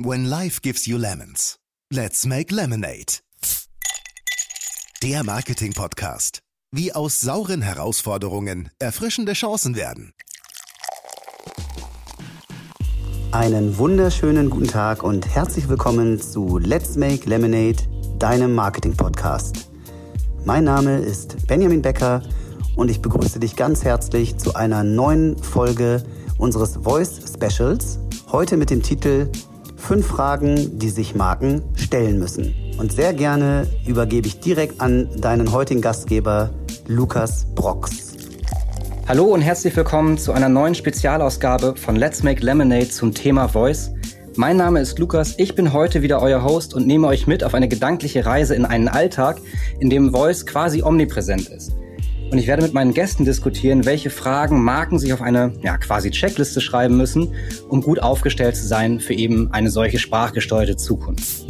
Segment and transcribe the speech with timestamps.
[0.00, 1.58] When life gives you lemons,
[1.92, 3.18] let's make lemonade.
[5.02, 6.40] Der Marketing-Podcast.
[6.70, 10.12] Wie aus sauren Herausforderungen erfrischende Chancen werden.
[13.32, 17.78] Einen wunderschönen guten Tag und herzlich willkommen zu Let's Make Lemonade,
[18.20, 19.68] deinem Marketing-Podcast.
[20.44, 22.22] Mein Name ist Benjamin Becker
[22.76, 26.04] und ich begrüße dich ganz herzlich zu einer neuen Folge
[26.38, 27.98] unseres Voice Specials.
[28.30, 29.28] Heute mit dem Titel
[29.78, 32.54] Fünf Fragen, die sich Marken stellen müssen.
[32.78, 36.50] Und sehr gerne übergebe ich direkt an deinen heutigen Gastgeber
[36.86, 38.14] Lukas Brox.
[39.06, 43.90] Hallo und herzlich willkommen zu einer neuen Spezialausgabe von Let's Make Lemonade zum Thema Voice.
[44.36, 47.54] Mein Name ist Lukas, ich bin heute wieder euer Host und nehme euch mit auf
[47.54, 49.40] eine gedankliche Reise in einen Alltag,
[49.80, 51.72] in dem Voice quasi omnipräsent ist.
[52.30, 56.10] Und ich werde mit meinen Gästen diskutieren, welche Fragen Marken sich auf eine ja, quasi
[56.10, 57.32] Checkliste schreiben müssen,
[57.68, 61.46] um gut aufgestellt zu sein für eben eine solche sprachgesteuerte Zukunft.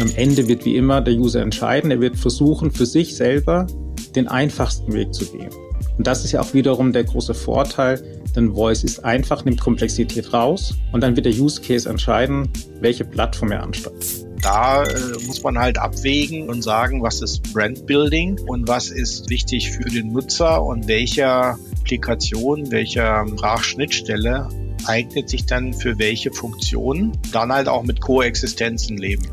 [0.00, 1.90] Am Ende wird wie immer der User entscheiden.
[1.90, 3.66] Er wird versuchen, für sich selber
[4.16, 5.50] den einfachsten Weg zu gehen.
[5.96, 8.02] Und das ist ja auch wiederum der große Vorteil,
[8.34, 12.48] denn Voice ist einfach, nimmt Komplexität raus und dann wird der Use Case entscheiden,
[12.80, 18.38] welche Plattform er ansteuert da äh, muss man halt abwägen und sagen, was ist Brandbuilding
[18.46, 24.48] und was ist wichtig für den Nutzer und welcher Applikation, welcher Sprachschnittstelle
[24.86, 29.26] eignet sich dann für welche Funktionen, dann halt auch mit Koexistenzen leben.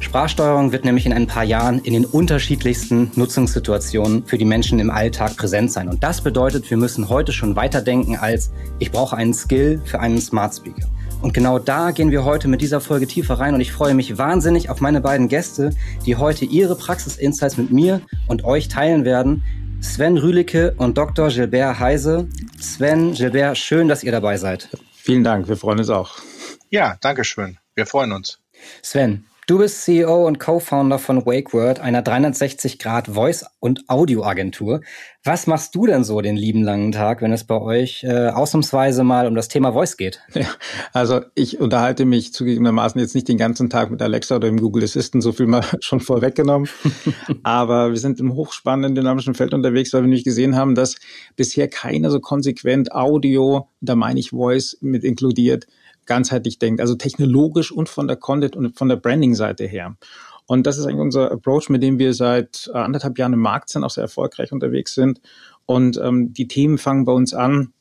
[0.00, 4.90] Sprachsteuerung wird nämlich in ein paar Jahren in den unterschiedlichsten Nutzungssituationen für die Menschen im
[4.90, 5.88] Alltag präsent sein.
[5.88, 10.20] Und das bedeutet, wir müssen heute schon weiterdenken als ich brauche einen Skill für einen
[10.20, 10.86] Smart Speaker.
[11.24, 14.18] Und genau da gehen wir heute mit dieser Folge tiefer rein und ich freue mich
[14.18, 15.70] wahnsinnig auf meine beiden Gäste,
[16.04, 19.42] die heute ihre Praxis-Insights mit mir und euch teilen werden.
[19.80, 21.30] Sven Rühlicke und Dr.
[21.30, 22.28] Gilbert Heise.
[22.60, 24.68] Sven, Gilbert, schön, dass ihr dabei seid.
[24.92, 26.18] Vielen Dank, wir freuen uns auch.
[26.68, 27.56] Ja, danke schön.
[27.74, 28.38] Wir freuen uns.
[28.82, 34.80] Sven, Du bist CEO und Co-Founder von WakeWord, einer 360-Grad Voice- und Audioagentur.
[35.22, 39.04] Was machst du denn so den lieben langen Tag, wenn es bei euch äh, ausnahmsweise
[39.04, 40.20] mal um das Thema Voice geht?
[40.34, 40.46] Ja,
[40.94, 44.84] also ich unterhalte mich zugegebenermaßen jetzt nicht den ganzen Tag mit Alexa oder dem Google
[44.84, 46.68] Assistant, so viel mal schon vorweggenommen.
[47.42, 50.96] Aber wir sind im hochspannenden, dynamischen Feld unterwegs, weil wir nämlich gesehen haben, dass
[51.36, 55.66] bisher keiner so konsequent Audio, da meine ich Voice mit inkludiert,
[56.06, 59.96] ganzheitlich denkt, also technologisch und von der Content und von der Branding-Seite her.
[60.46, 63.70] Und das ist eigentlich unser Approach, mit dem wir seit äh, anderthalb Jahren im Markt
[63.70, 65.20] sind, auch sehr erfolgreich unterwegs sind.
[65.66, 67.72] Und ähm, die Themen fangen bei uns an,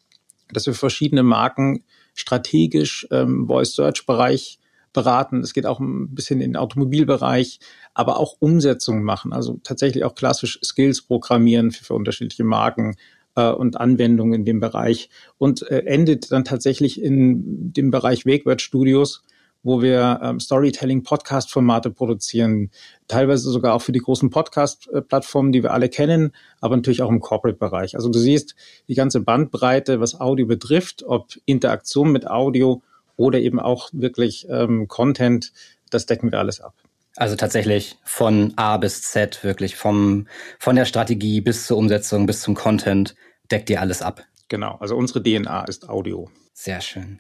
[0.52, 4.60] dass wir verschiedene Marken strategisch ähm, Voice Search Bereich
[4.94, 5.42] beraten.
[5.42, 7.60] Es geht auch ein bisschen in den Automobilbereich,
[7.94, 9.34] aber auch Umsetzungen machen.
[9.34, 12.96] Also tatsächlich auch klassisch Skills programmieren für, für unterschiedliche Marken,
[13.36, 18.62] äh, und Anwendungen in dem Bereich und äh, endet dann tatsächlich in dem Bereich Wegwert
[18.62, 19.24] Studios,
[19.64, 22.70] wo wir ähm, Storytelling-Podcast-Formate produzieren,
[23.08, 27.22] teilweise sogar auch für die großen Podcast-Plattformen, die wir alle kennen, aber natürlich auch im
[27.22, 27.96] Corporate-Bereich.
[27.96, 28.56] Also du siehst
[28.90, 32.82] die ganze Bandbreite, was Audio betrifft, ob Interaktion mit Audio
[33.16, 35.54] oder eben auch wirklich ähm, Content,
[35.90, 36.74] das decken wir alles ab.
[37.16, 40.28] Also tatsächlich von A bis Z, wirklich vom,
[40.60, 43.16] von der Strategie bis zur Umsetzung, bis zum Content,
[43.52, 44.24] deckt ihr alles ab.
[44.50, 46.30] Genau, also unsere DNA ist Audio.
[46.56, 47.20] Sehr schön.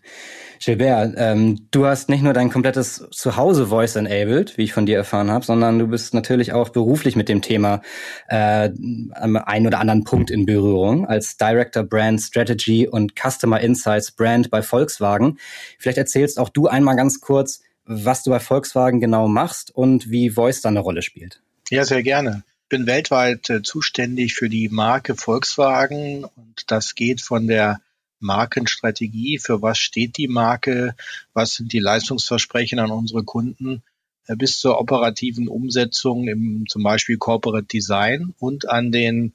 [0.60, 4.96] Gilbert, ähm, du hast nicht nur dein komplettes Zuhause Voice enabled, wie ich von dir
[4.96, 7.82] erfahren habe, sondern du bist natürlich auch beruflich mit dem Thema
[8.28, 8.70] äh,
[9.16, 14.52] am einen oder anderen Punkt in Berührung als Director Brand Strategy und Customer Insights Brand
[14.52, 15.40] bei Volkswagen.
[15.80, 20.30] Vielleicht erzählst auch du einmal ganz kurz, was du bei Volkswagen genau machst und wie
[20.30, 21.42] Voice da eine Rolle spielt.
[21.70, 22.44] Ja, sehr gerne.
[22.64, 27.82] Ich bin weltweit äh, zuständig für die Marke Volkswagen und das geht von der
[28.20, 30.96] Markenstrategie, für was steht die Marke,
[31.34, 33.84] was sind die Leistungsversprechen an unsere Kunden,
[34.28, 39.34] äh, bis zur operativen Umsetzung im zum Beispiel Corporate Design und an den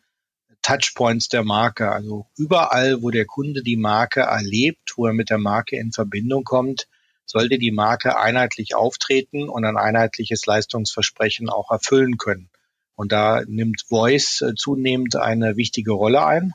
[0.63, 1.93] Touchpoints der Marke.
[1.93, 6.45] Also überall, wo der Kunde die Marke erlebt, wo er mit der Marke in Verbindung
[6.45, 6.89] kommt,
[7.29, 12.49] sollte die Marke einheitlich auftreten und ein einheitliches Leistungsversprechen auch erfüllen können.
[12.97, 16.55] Und da nimmt Voice äh, zunehmend eine wichtige Rolle ein.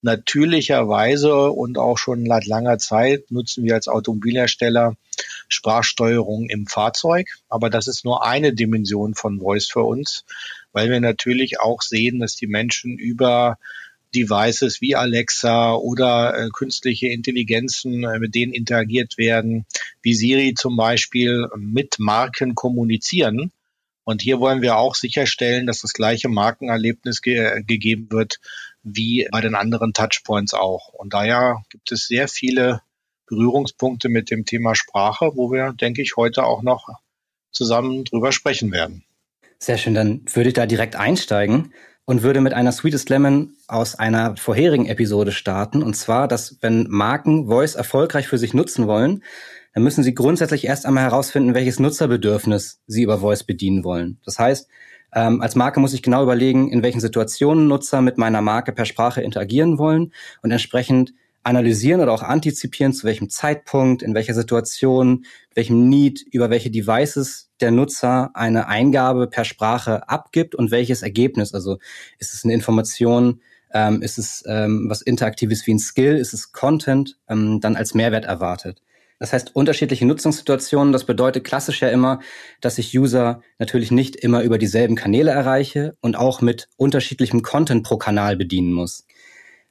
[0.00, 4.96] Natürlicherweise und auch schon seit langer Zeit nutzen wir als Automobilhersteller
[5.48, 7.26] Sprachsteuerung im Fahrzeug.
[7.48, 10.24] Aber das ist nur eine Dimension von Voice für uns,
[10.72, 13.58] weil wir natürlich auch sehen, dass die Menschen über
[14.14, 19.66] Devices wie Alexa oder äh, künstliche Intelligenzen, äh, mit denen interagiert werden,
[20.02, 23.52] wie Siri zum Beispiel, mit Marken kommunizieren.
[24.04, 28.38] Und hier wollen wir auch sicherstellen, dass das gleiche Markenerlebnis ge gegeben wird
[28.82, 30.88] wie bei den anderen Touchpoints auch.
[30.88, 32.82] Und daher gibt es sehr viele
[33.26, 36.88] Berührungspunkte mit dem Thema Sprache, wo wir, denke ich, heute auch noch
[37.50, 39.04] zusammen drüber sprechen werden.
[39.58, 41.72] Sehr schön, dann würde ich da direkt einsteigen
[42.06, 45.82] und würde mit einer Sweetest Lemon aus einer vorherigen Episode starten.
[45.82, 49.22] Und zwar, dass wenn Marken Voice erfolgreich für sich nutzen wollen,
[49.72, 54.20] dann müssen sie grundsätzlich erst einmal herausfinden, welches Nutzerbedürfnis sie über Voice bedienen wollen.
[54.24, 54.68] Das heißt,
[55.14, 58.84] ähm, als Marke muss ich genau überlegen, in welchen Situationen Nutzer mit meiner Marke per
[58.84, 60.12] Sprache interagieren wollen
[60.42, 66.50] und entsprechend analysieren oder auch antizipieren, zu welchem Zeitpunkt, in welcher Situation, welchem Need, über
[66.50, 71.54] welche Devices der Nutzer eine Eingabe per Sprache abgibt und welches Ergebnis.
[71.54, 71.78] Also
[72.18, 73.40] ist es eine Information,
[73.72, 77.94] ähm, ist es ähm, was Interaktives wie ein Skill, ist es Content, ähm, dann als
[77.94, 78.80] Mehrwert erwartet.
[79.18, 82.20] Das heißt, unterschiedliche Nutzungssituationen, das bedeutet klassisch ja immer,
[82.60, 87.84] dass ich User natürlich nicht immer über dieselben Kanäle erreiche und auch mit unterschiedlichem Content
[87.84, 89.06] pro Kanal bedienen muss.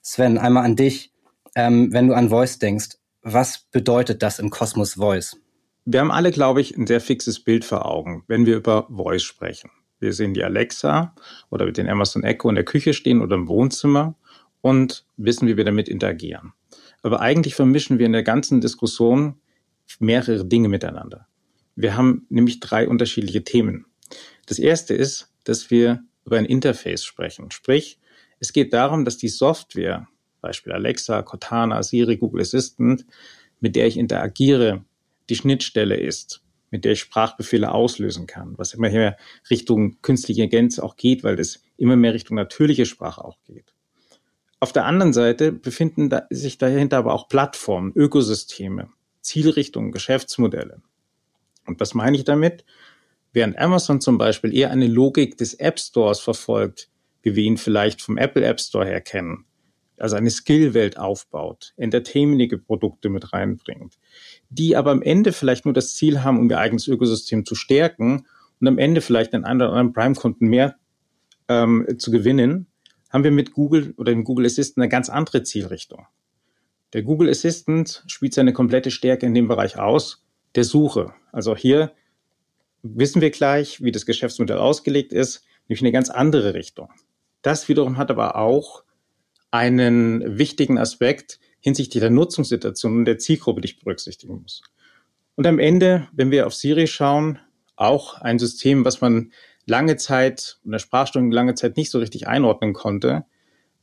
[0.01, 1.12] Sven, einmal an dich
[1.55, 5.37] ähm, wenn du an Voice denkst, was bedeutet das im Kosmos Voice?
[5.85, 9.23] Wir haben alle, glaube ich, ein sehr fixes Bild vor Augen, wenn wir über Voice
[9.23, 9.69] sprechen.
[9.99, 11.15] Wir sehen die Alexa
[11.49, 14.15] oder mit den Amazon Echo in der Küche stehen oder im Wohnzimmer
[14.61, 16.53] und wissen, wie wir damit interagieren.
[17.01, 19.35] Aber eigentlich vermischen wir in der ganzen Diskussion
[19.99, 21.27] mehrere Dinge miteinander.
[21.75, 23.85] Wir haben nämlich drei unterschiedliche Themen.
[24.45, 27.51] Das erste ist, dass wir über ein Interface sprechen.
[27.51, 27.99] Sprich,
[28.39, 30.07] es geht darum, dass die Software,
[30.43, 33.05] Beispiel Alexa, Cortana, Siri, Google Assistant,
[33.61, 34.83] mit der ich interagiere,
[35.29, 39.17] die Schnittstelle ist, mit der ich Sprachbefehle auslösen kann, was immer mehr
[39.49, 43.73] Richtung künstliche Intelligenz auch geht, weil das immer mehr Richtung natürliche Sprache auch geht.
[44.59, 48.89] Auf der anderen Seite befinden sich dahinter aber auch Plattformen, Ökosysteme,
[49.21, 50.81] Zielrichtungen, Geschäftsmodelle.
[51.65, 52.65] Und was meine ich damit?
[53.31, 56.89] Während Amazon zum Beispiel eher eine Logik des App Stores verfolgt,
[57.21, 59.45] wie wir ihn vielleicht vom Apple App Store her kennen,
[60.03, 63.97] also eine Skillwelt aufbaut, entertainmentige Produkte mit reinbringt,
[64.49, 68.27] die aber am Ende vielleicht nur das Ziel haben, um ihr eigenes Ökosystem zu stärken
[68.59, 70.75] und am Ende vielleicht einen oder anderen Prime-Kunden mehr
[71.47, 72.67] ähm, zu gewinnen,
[73.11, 76.05] haben wir mit Google oder dem Google Assistant eine ganz andere Zielrichtung.
[76.91, 81.13] Der Google Assistant spielt seine komplette Stärke in dem Bereich aus, der Suche.
[81.31, 81.93] Also hier
[82.81, 86.89] wissen wir gleich, wie das Geschäftsmodell ausgelegt ist, nämlich eine ganz andere Richtung.
[87.41, 88.82] Das wiederum hat aber auch
[89.53, 94.63] einen wichtigen Aspekt hinsichtlich der Nutzungssituation und der Zielgruppe, die ich berücksichtigen muss.
[95.35, 97.37] Und am Ende, wenn wir auf Siri schauen,
[97.75, 99.31] auch ein System, was man
[99.67, 103.25] lange Zeit, in der Sprachsteuerung lange Zeit nicht so richtig einordnen konnte,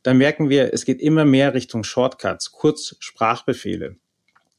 [0.02, 3.96] dann merken wir, es geht immer mehr Richtung Shortcuts, Kurzsprachbefehle,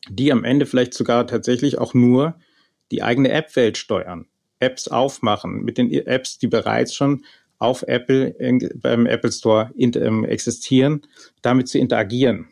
[0.09, 2.39] die am Ende vielleicht sogar tatsächlich auch nur
[2.91, 4.27] die eigene App-Welt steuern,
[4.59, 7.25] Apps aufmachen mit den Apps, die bereits schon
[7.61, 11.01] auf Apple in, beim Apple Store in, ähm, existieren,
[11.43, 12.47] damit zu interagieren.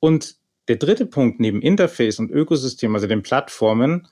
[0.00, 0.36] Und
[0.68, 4.08] der dritte Punkt neben Interface und Ökosystem, also den Plattformen,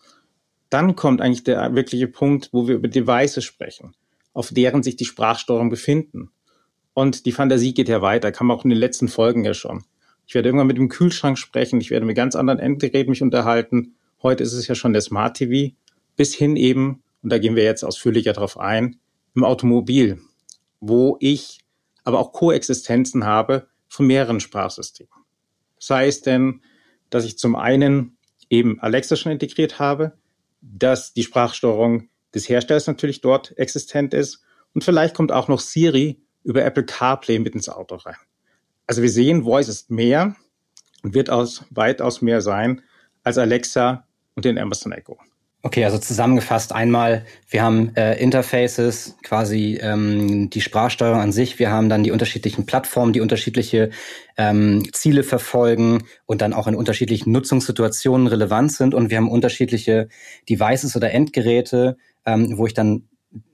[0.68, 3.94] dann kommt eigentlich der wirkliche Punkt, wo wir über Devices sprechen,
[4.34, 6.30] auf deren sich die Sprachsteuerung befinden.
[6.92, 9.84] Und die Fantasie geht ja weiter, kam auch in den letzten Folgen ja schon.
[10.26, 13.94] Ich werde irgendwann mit dem Kühlschrank sprechen, ich werde mit ganz anderen Endgeräten mich unterhalten.
[14.22, 15.74] Heute ist es ja schon der Smart TV,
[16.16, 18.96] bis hin eben, und da gehen wir jetzt ausführlicher drauf ein,
[19.38, 20.20] im Automobil,
[20.80, 21.60] wo ich
[22.04, 25.12] aber auch Koexistenzen habe von mehreren Sprachsystemen.
[25.78, 26.62] Sei es denn,
[27.10, 28.18] dass ich zum einen
[28.50, 30.18] eben Alexa schon integriert habe,
[30.60, 34.42] dass die Sprachsteuerung des Herstellers natürlich dort existent ist
[34.74, 38.16] und vielleicht kommt auch noch Siri über Apple CarPlay mit ins Auto rein.
[38.86, 40.34] Also wir sehen, Voice ist mehr
[41.02, 42.82] und wird aus, weitaus mehr sein
[43.22, 45.18] als Alexa und den Amazon Echo.
[45.60, 51.72] Okay, also zusammengefasst einmal, wir haben äh, Interfaces, quasi ähm, die Sprachsteuerung an sich, wir
[51.72, 53.90] haben dann die unterschiedlichen Plattformen, die unterschiedliche
[54.36, 58.94] ähm, Ziele verfolgen und dann auch in unterschiedlichen Nutzungssituationen relevant sind.
[58.94, 60.08] Und wir haben unterschiedliche
[60.48, 63.08] Devices oder Endgeräte, ähm, wo ich dann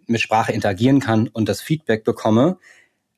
[0.06, 2.58] mit Sprache interagieren kann und das Feedback bekomme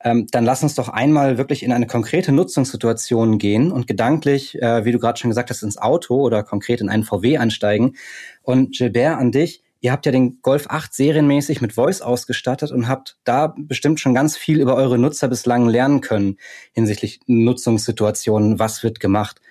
[0.07, 4.85] ähm, dann lass uns doch einmal wirklich in eine konkrete Nutzungssituation gehen und gedanklich, äh,
[4.85, 7.97] wie du gerade schon gesagt hast, ins Auto oder konkret in einen VW einsteigen.
[8.41, 12.87] Und Gilbert, an dich, ihr habt ja den Golf 8 serienmäßig mit Voice ausgestattet und
[12.87, 16.37] habt da bestimmt schon ganz viel über eure Nutzer bislang lernen können
[16.71, 19.41] hinsichtlich Nutzungssituationen, was wird gemacht,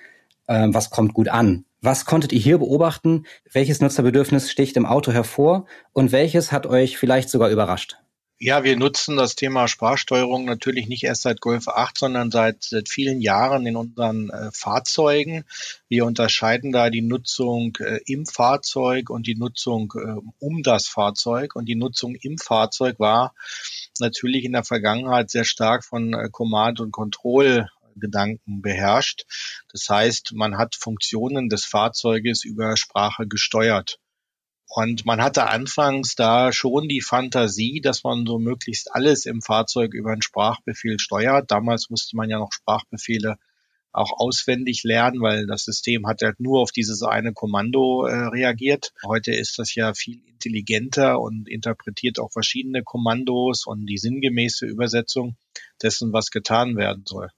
[0.46, 1.66] äh, was kommt gut an.
[1.82, 3.26] Was konntet ihr hier beobachten?
[3.52, 7.98] Welches Nutzerbedürfnis sticht im Auto hervor und welches hat euch vielleicht sogar überrascht?
[8.38, 12.90] Ja, wir nutzen das Thema Sprachsteuerung natürlich nicht erst seit Golf 8, sondern seit, seit
[12.90, 15.46] vielen Jahren in unseren äh, Fahrzeugen.
[15.88, 21.56] Wir unterscheiden da die Nutzung äh, im Fahrzeug und die Nutzung äh, um das Fahrzeug.
[21.56, 23.34] Und die Nutzung im Fahrzeug war
[24.00, 29.24] natürlich in der Vergangenheit sehr stark von äh, Command und Control Gedanken beherrscht.
[29.72, 33.98] Das heißt, man hat Funktionen des Fahrzeuges über Sprache gesteuert.
[34.68, 39.94] Und man hatte anfangs da schon die Fantasie, dass man so möglichst alles im Fahrzeug
[39.94, 41.50] über einen Sprachbefehl steuert.
[41.50, 43.36] Damals musste man ja noch Sprachbefehle
[43.92, 48.92] auch auswendig lernen, weil das System hat halt nur auf dieses eine Kommando äh, reagiert.
[49.06, 55.36] Heute ist das ja viel intelligenter und interpretiert auch verschiedene Kommandos und die sinngemäße Übersetzung
[55.82, 57.30] dessen, was getan werden soll.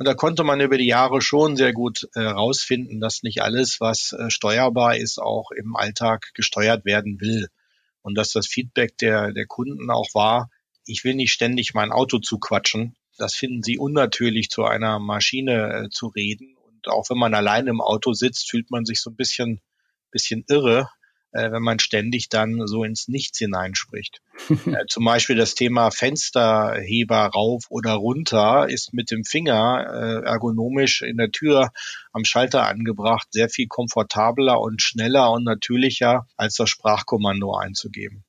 [0.00, 3.80] Und da konnte man über die Jahre schon sehr gut herausfinden, äh, dass nicht alles,
[3.80, 7.48] was äh, steuerbar ist, auch im Alltag gesteuert werden will.
[8.00, 10.48] Und dass das Feedback der, der Kunden auch war,
[10.86, 12.96] ich will nicht ständig mein Auto zuquatschen.
[13.18, 16.56] Das finden sie unnatürlich, zu einer Maschine äh, zu reden.
[16.56, 19.60] Und auch wenn man allein im Auto sitzt, fühlt man sich so ein bisschen,
[20.10, 20.88] bisschen irre,
[21.32, 24.20] äh, wenn man ständig dann so ins Nichts hineinspricht.
[24.66, 31.02] äh, zum Beispiel das Thema Fensterheber rauf oder runter ist mit dem Finger äh, ergonomisch
[31.02, 31.70] in der Tür
[32.12, 38.24] am Schalter angebracht, sehr viel komfortabler und schneller und natürlicher als das Sprachkommando einzugeben.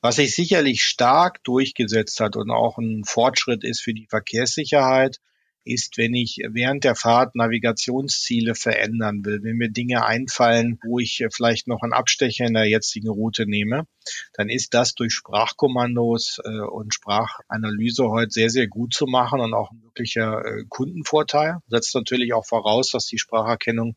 [0.00, 5.18] Was sich sicherlich stark durchgesetzt hat und auch ein Fortschritt ist für die Verkehrssicherheit,
[5.64, 11.24] ist, wenn ich während der Fahrt Navigationsziele verändern will, wenn mir Dinge einfallen, wo ich
[11.32, 13.86] vielleicht noch einen Abstecher in der jetzigen Route nehme,
[14.34, 19.54] dann ist das durch Sprachkommandos äh, und Sprachanalyse heute sehr, sehr gut zu machen und
[19.54, 21.58] auch ein wirklicher äh, Kundenvorteil.
[21.68, 23.96] Setzt natürlich auch voraus, dass die Spracherkennung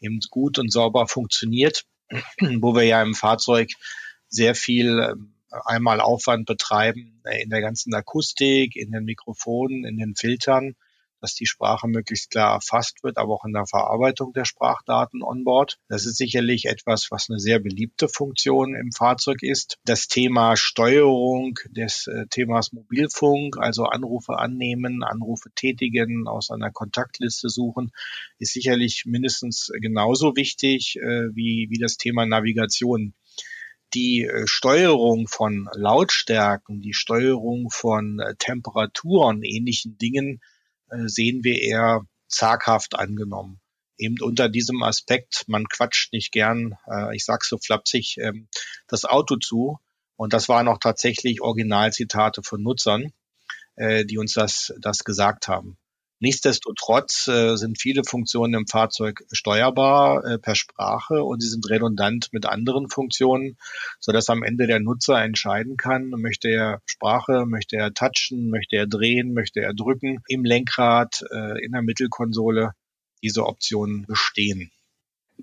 [0.00, 1.84] eben gut und sauber funktioniert,
[2.60, 3.70] wo wir ja im Fahrzeug
[4.28, 5.34] sehr viel ähm,
[5.64, 10.76] einmal Aufwand betreiben äh, in der ganzen Akustik, in den Mikrofonen, in den Filtern
[11.20, 15.44] dass die Sprache möglichst klar erfasst wird, aber auch in der Verarbeitung der Sprachdaten on
[15.44, 15.78] board.
[15.88, 19.78] Das ist sicherlich etwas, was eine sehr beliebte Funktion im Fahrzeug ist.
[19.84, 27.48] Das Thema Steuerung des äh, Themas Mobilfunk, also Anrufe annehmen, Anrufe tätigen, aus einer Kontaktliste
[27.48, 27.90] suchen,
[28.38, 33.14] ist sicherlich mindestens genauso wichtig äh, wie, wie das Thema Navigation
[33.94, 40.40] die äh, Steuerung von Lautstärken, die Steuerung von Temperaturen, ähnlichen Dingen
[41.06, 43.60] sehen wir eher zaghaft angenommen.
[43.96, 48.48] Eben unter diesem Aspekt, man quatscht nicht gern, äh, ich sag's so flapsig, ähm,
[48.86, 49.78] das Auto zu.
[50.16, 53.12] Und das waren auch tatsächlich Originalzitate von Nutzern,
[53.76, 55.77] äh, die uns das, das gesagt haben.
[56.20, 62.32] Nichtsdestotrotz äh, sind viele Funktionen im Fahrzeug steuerbar äh, per Sprache und sie sind redundant
[62.32, 63.56] mit anderen Funktionen,
[64.00, 68.76] so dass am Ende der Nutzer entscheiden kann, möchte er Sprache, möchte er touchen, möchte
[68.76, 72.72] er drehen, möchte er drücken, im Lenkrad, äh, in der Mittelkonsole.
[73.22, 74.70] Diese Optionen bestehen.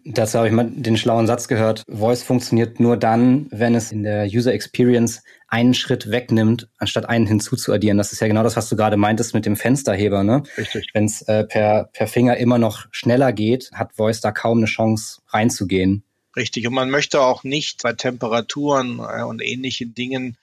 [0.03, 1.83] Dazu habe ich mal den schlauen Satz gehört.
[1.87, 7.25] Voice funktioniert nur dann, wenn es in der User Experience einen Schritt wegnimmt, anstatt einen
[7.25, 7.97] hinzuzuaddieren.
[7.97, 10.23] Das ist ja genau das, was du gerade meintest mit dem Fensterheber.
[10.23, 10.43] Ne?
[10.57, 10.89] Richtig.
[10.93, 14.67] Wenn es äh, per, per Finger immer noch schneller geht, hat Voice da kaum eine
[14.67, 16.03] Chance reinzugehen.
[16.35, 16.67] Richtig.
[16.67, 20.37] Und man möchte auch nicht bei Temperaturen äh, und ähnlichen Dingen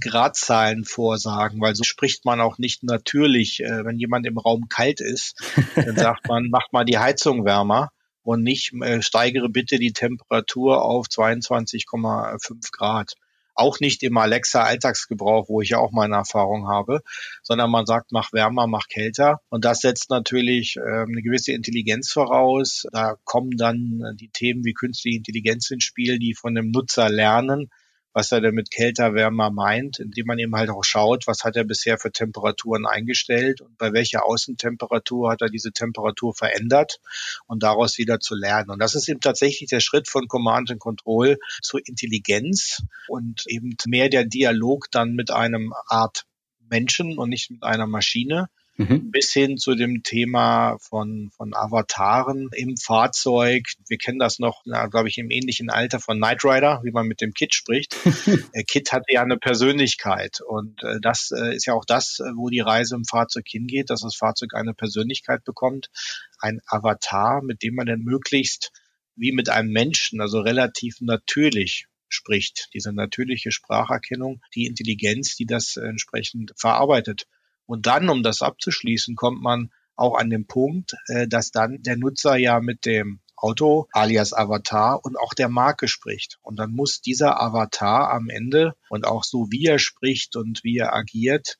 [0.00, 3.60] Gradzahlen vorsagen, weil so spricht man auch nicht natürlich.
[3.60, 5.40] Äh, wenn jemand im Raum kalt ist,
[5.74, 7.90] dann sagt man, macht mal die Heizung wärmer
[8.30, 13.14] und nicht äh, steigere bitte die Temperatur auf 22,5 Grad.
[13.56, 17.00] Auch nicht im Alexa Alltagsgebrauch, wo ich ja auch meine Erfahrung habe,
[17.42, 19.40] sondern man sagt, mach wärmer, mach kälter.
[19.48, 22.86] Und das setzt natürlich äh, eine gewisse Intelligenz voraus.
[22.92, 27.68] Da kommen dann die Themen wie künstliche Intelligenz ins Spiel, die von dem Nutzer lernen
[28.12, 31.56] was er denn mit kälter, wärmer meint, indem man eben halt auch schaut, was hat
[31.56, 37.00] er bisher für Temperaturen eingestellt und bei welcher Außentemperatur hat er diese Temperatur verändert
[37.46, 38.70] und daraus wieder zu lernen.
[38.70, 43.76] Und das ist eben tatsächlich der Schritt von Command and Control zur Intelligenz und eben
[43.86, 46.24] mehr der Dialog dann mit einem Art
[46.68, 48.48] Menschen und nicht mit einer Maschine
[48.80, 49.10] mhm.
[49.10, 53.66] bis hin zu dem Thema von, von Avataren im Fahrzeug.
[53.88, 57.20] Wir kennen das noch, glaube ich, im ähnlichen Alter von Knight Rider, wie man mit
[57.20, 57.96] dem Kit spricht.
[58.54, 62.48] Der Kit hat ja eine Persönlichkeit und äh, das äh, ist ja auch das, wo
[62.48, 65.90] die Reise im Fahrzeug hingeht, dass das Fahrzeug eine Persönlichkeit bekommt,
[66.38, 68.72] ein Avatar, mit dem man dann möglichst
[69.16, 75.76] wie mit einem Menschen, also relativ natürlich spricht, diese natürliche Spracherkennung, die Intelligenz, die das
[75.76, 77.26] entsprechend verarbeitet.
[77.70, 81.96] Und dann, um das abzuschließen, kommt man auch an den Punkt, äh, dass dann der
[81.96, 86.40] Nutzer ja mit dem Auto alias Avatar und auch der Marke spricht.
[86.42, 90.78] Und dann muss dieser Avatar am Ende und auch so wie er spricht und wie
[90.78, 91.58] er agiert,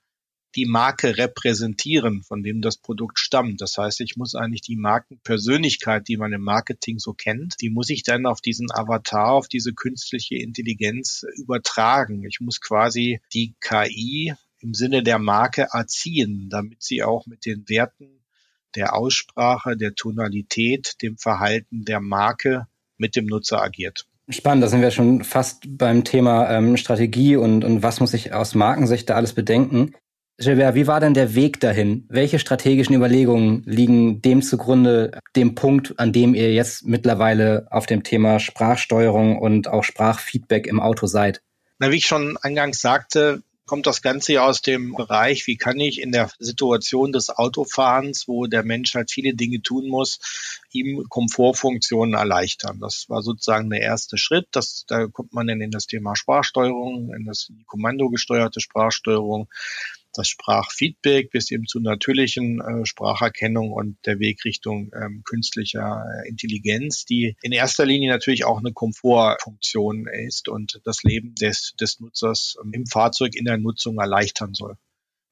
[0.57, 3.61] die Marke repräsentieren, von dem das Produkt stammt.
[3.61, 7.89] Das heißt, ich muss eigentlich die Markenpersönlichkeit, die man im Marketing so kennt, die muss
[7.89, 12.25] ich dann auf diesen Avatar, auf diese künstliche Intelligenz übertragen.
[12.25, 17.69] Ich muss quasi die KI im Sinne der Marke erziehen, damit sie auch mit den
[17.69, 18.21] Werten
[18.75, 24.07] der Aussprache, der Tonalität, dem Verhalten der Marke mit dem Nutzer agiert.
[24.29, 28.33] Spannend, da sind wir schon fast beim Thema ähm, Strategie und, und was muss ich
[28.33, 29.95] aus Markensicht da alles bedenken.
[30.39, 32.07] Gilbert, wie war denn der Weg dahin?
[32.09, 38.05] Welche strategischen Überlegungen liegen dem zugrunde, dem Punkt, an dem ihr jetzt mittlerweile auf dem
[38.05, 41.43] Thema Sprachsteuerung und auch Sprachfeedback im Auto seid?
[41.79, 45.79] Na, wie ich schon eingangs sagte, kommt das Ganze ja aus dem Bereich, wie kann
[45.79, 50.19] ich in der Situation des Autofahrens, wo der Mensch halt viele Dinge tun muss,
[50.73, 52.81] ihm Komfortfunktionen erleichtern.
[52.81, 54.49] Das war sozusagen der erste Schritt.
[54.51, 59.47] Das, da kommt man dann in das Thema Sprachsteuerung, in das kommandogesteuerte Sprachsteuerung
[60.15, 66.29] das Sprachfeedback bis eben zu natürlichen äh, Spracherkennung und der Weg Richtung ähm, künstlicher äh,
[66.29, 72.01] Intelligenz, die in erster Linie natürlich auch eine Komfortfunktion ist und das Leben des, des
[72.01, 74.77] Nutzers ähm, im Fahrzeug in der Nutzung erleichtern soll.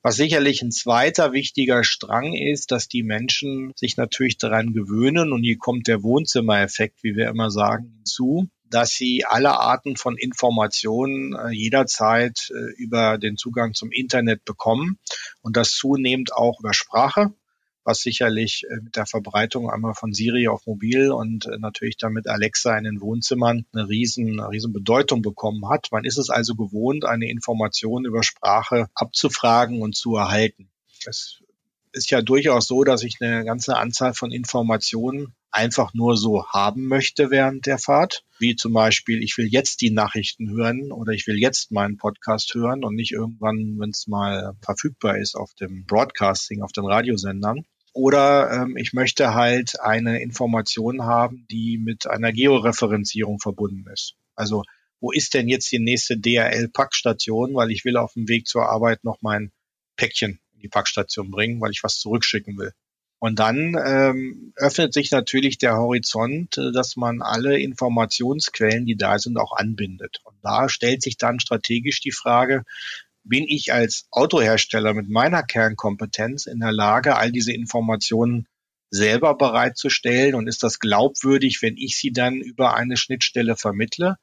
[0.02, 5.42] Was sicherlich ein zweiter wichtiger Strang ist, dass die Menschen sich natürlich daran gewöhnen und
[5.42, 11.34] hier kommt der Wohnzimmereffekt, wie wir immer sagen, hinzu, dass sie alle Arten von Informationen
[11.34, 14.98] äh, jederzeit äh, über den Zugang zum Internet bekommen
[15.42, 17.32] und das zunehmend auch über Sprache,
[17.84, 22.76] was sicherlich äh, mit der Verbreitung einmal von Siri auf Mobil und natürlich damit Alexa
[22.76, 25.88] in den Wohnzimmern eine riesen, riesen Bedeutung bekommen hat.
[25.90, 30.68] Man ist es also gewohnt, eine Information über Sprache abzufragen und zu erhalten.
[31.06, 31.42] Es
[31.92, 36.86] ist ja durchaus so, dass ich eine ganze Anzahl von Informationen einfach nur so haben
[36.86, 38.24] möchte während der Fahrt.
[38.38, 42.54] Wie zum Beispiel, ich will jetzt die Nachrichten hören oder ich will jetzt meinen Podcast
[42.54, 47.64] hören und nicht irgendwann, wenn es mal verfügbar ist auf dem Broadcasting, auf den Radiosendern.
[47.92, 54.14] Oder ähm, ich möchte halt eine Information haben, die mit einer Georeferenzierung verbunden ist.
[54.36, 54.62] Also
[55.00, 59.04] wo ist denn jetzt die nächste DRL-Packstation, weil ich will auf dem Weg zur Arbeit
[59.04, 59.52] noch mein
[59.96, 62.72] Päckchen in die Packstation bringen, weil ich was zurückschicken will.
[63.20, 69.18] Und dann ähm, öffnet sich natürlich der Horizont, äh, dass man alle Informationsquellen, die da
[69.18, 70.20] sind, auch anbindet.
[70.24, 72.64] Und da stellt sich dann strategisch die Frage,
[73.24, 78.46] bin ich als Autohersteller mit meiner Kernkompetenz in der Lage, all diese Informationen
[78.90, 80.36] selber bereitzustellen?
[80.36, 84.16] Und ist das glaubwürdig, wenn ich sie dann über eine Schnittstelle vermittle?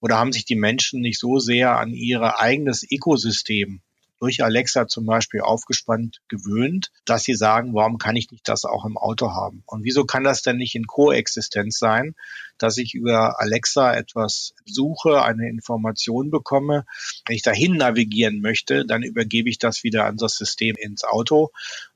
[0.00, 3.80] Oder haben sich die Menschen nicht so sehr an ihr eigenes Ökosystem
[4.20, 8.84] durch Alexa zum Beispiel aufgespannt gewöhnt, dass sie sagen, warum kann ich nicht das auch
[8.84, 9.62] im Auto haben?
[9.66, 12.14] Und wieso kann das denn nicht in Koexistenz sein,
[12.58, 16.84] dass ich über Alexa etwas suche, eine Information bekomme,
[17.26, 21.50] wenn ich dahin navigieren möchte, dann übergebe ich das wieder an das System ins Auto.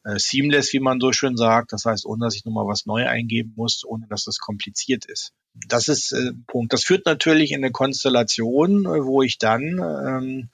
[0.05, 1.73] Äh, seamless, wie man so schön sagt.
[1.73, 5.33] Das heißt, ohne dass ich nochmal was neu eingeben muss, ohne dass es kompliziert ist.
[5.55, 6.73] Das ist äh, Punkt.
[6.73, 10.51] Das führt natürlich in eine Konstellation, äh, wo ich dann ähm,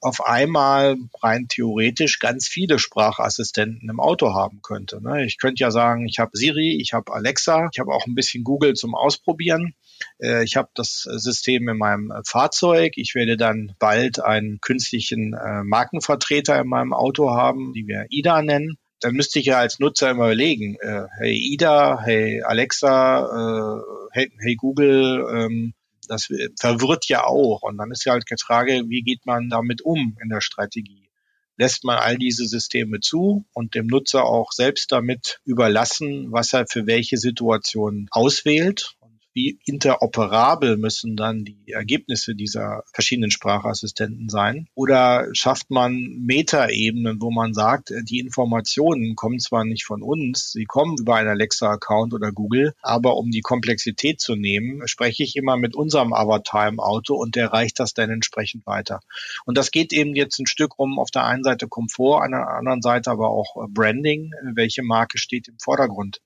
[0.00, 5.02] auf einmal rein theoretisch ganz viele Sprachassistenten im Auto haben könnte.
[5.02, 5.24] Ne?
[5.24, 8.44] Ich könnte ja sagen, ich habe Siri, ich habe Alexa, ich habe auch ein bisschen
[8.44, 9.74] Google zum Ausprobieren.
[10.18, 12.94] Äh, ich habe das System in meinem Fahrzeug.
[12.96, 18.42] Ich werde dann bald einen künstlichen äh, Markenvertreter in meinem Auto haben, die wir IDA
[18.42, 23.80] nennen dann müsste ich ja als Nutzer immer überlegen, äh, hey Ida, hey Alexa,
[24.12, 25.72] hey, Google, ähm,
[26.10, 27.62] das verwirrt ja auch.
[27.62, 31.08] Und dann ist ja halt die Frage, wie geht man damit um in der Strategie?
[31.56, 36.66] Lässt man all diese Systeme zu und dem Nutzer auch selbst damit überlassen, was er
[36.66, 38.96] für welche Situation auswählt?
[39.32, 44.68] Wie interoperabel müssen dann die Ergebnisse dieser verschiedenen Sprachassistenten sein?
[44.74, 50.64] Oder schafft man Metaebenen, wo man sagt, die Informationen kommen zwar nicht von uns, sie
[50.64, 55.56] kommen über einen Alexa-Account oder Google, aber um die Komplexität zu nehmen, spreche ich immer
[55.56, 59.00] mit unserem Avatar im Auto und der reicht das dann entsprechend weiter.
[59.44, 62.48] Und das geht eben jetzt ein Stück um auf der einen Seite Komfort, an der
[62.48, 64.32] anderen Seite aber auch Branding.
[64.54, 66.20] Welche Marke steht im Vordergrund?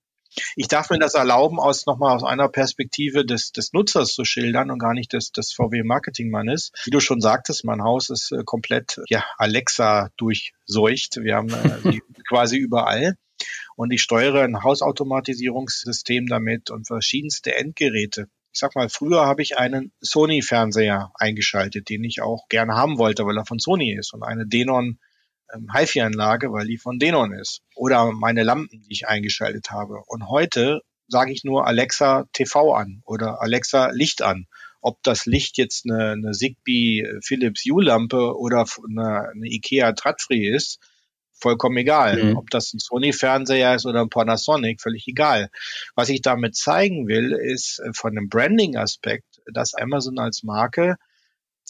[0.56, 4.70] Ich darf mir das erlauben, aus nochmal aus einer Perspektive des, des Nutzers zu schildern
[4.70, 6.72] und gar nicht des, des VW-Marketingmannes.
[6.84, 11.16] Wie du schon sagtest, mein Haus ist äh, komplett ja, Alexa durchseucht.
[11.22, 13.16] Wir haben äh, quasi überall.
[13.76, 18.28] Und ich steuere ein Hausautomatisierungssystem damit und verschiedenste Endgeräte.
[18.52, 23.26] Ich sag mal, früher habe ich einen Sony-Fernseher eingeschaltet, den ich auch gerne haben wollte,
[23.26, 24.98] weil er von Sony ist und eine Denon
[25.72, 27.60] HiFi-Anlage, weil die von Denon ist.
[27.74, 30.02] Oder meine Lampen, die ich eingeschaltet habe.
[30.06, 34.46] Und heute sage ich nur Alexa TV an oder Alexa Licht an.
[34.80, 40.78] Ob das Licht jetzt eine, eine Zigbee Philips U-Lampe oder eine, eine Ikea Tradfree ist,
[41.32, 42.22] vollkommen egal.
[42.22, 42.36] Mhm.
[42.36, 45.50] Ob das ein Sony-Fernseher ist oder ein Panasonic, völlig egal.
[45.94, 50.96] Was ich damit zeigen will, ist äh, von dem Branding-Aspekt, dass Amazon als Marke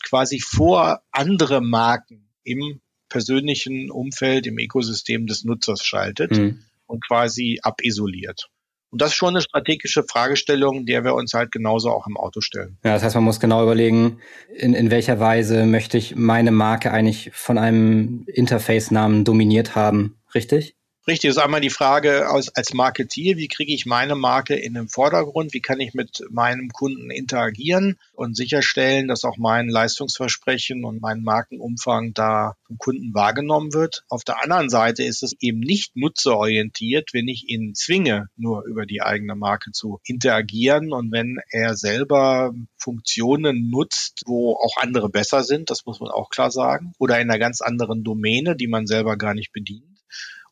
[0.02, 2.80] quasi vor andere Marken im
[3.14, 6.32] persönlichen Umfeld, im Ökosystem des Nutzers schaltet.
[6.32, 6.64] Mhm.
[6.86, 8.50] und quasi abisoliert.
[8.90, 12.40] Und das ist schon eine strategische Fragestellung, der wir uns halt genauso auch im Auto
[12.40, 12.76] stellen.
[12.84, 14.18] Ja, das heißt, man muss genau überlegen,
[14.54, 20.76] in, in welcher Weise möchte ich meine Marke eigentlich von einem Interface-Namen dominiert haben, richtig?
[21.06, 24.88] Richtig, ist einmal die Frage als, als Marketier, wie kriege ich meine Marke in den
[24.88, 31.02] Vordergrund, wie kann ich mit meinem Kunden interagieren und sicherstellen, dass auch mein Leistungsversprechen und
[31.02, 34.04] mein Markenumfang da vom Kunden wahrgenommen wird.
[34.08, 38.86] Auf der anderen Seite ist es eben nicht nutzerorientiert, wenn ich ihn zwinge, nur über
[38.86, 45.44] die eigene Marke zu interagieren und wenn er selber Funktionen nutzt, wo auch andere besser
[45.44, 48.86] sind, das muss man auch klar sagen, oder in einer ganz anderen Domäne, die man
[48.86, 49.93] selber gar nicht bedient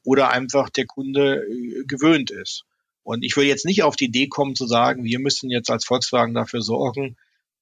[0.04, 2.64] oder einfach der Kunde äh, gewöhnt ist.
[3.02, 5.84] Und ich will jetzt nicht auf die Idee kommen zu sagen, wir müssen jetzt als
[5.84, 7.16] Volkswagen dafür sorgen,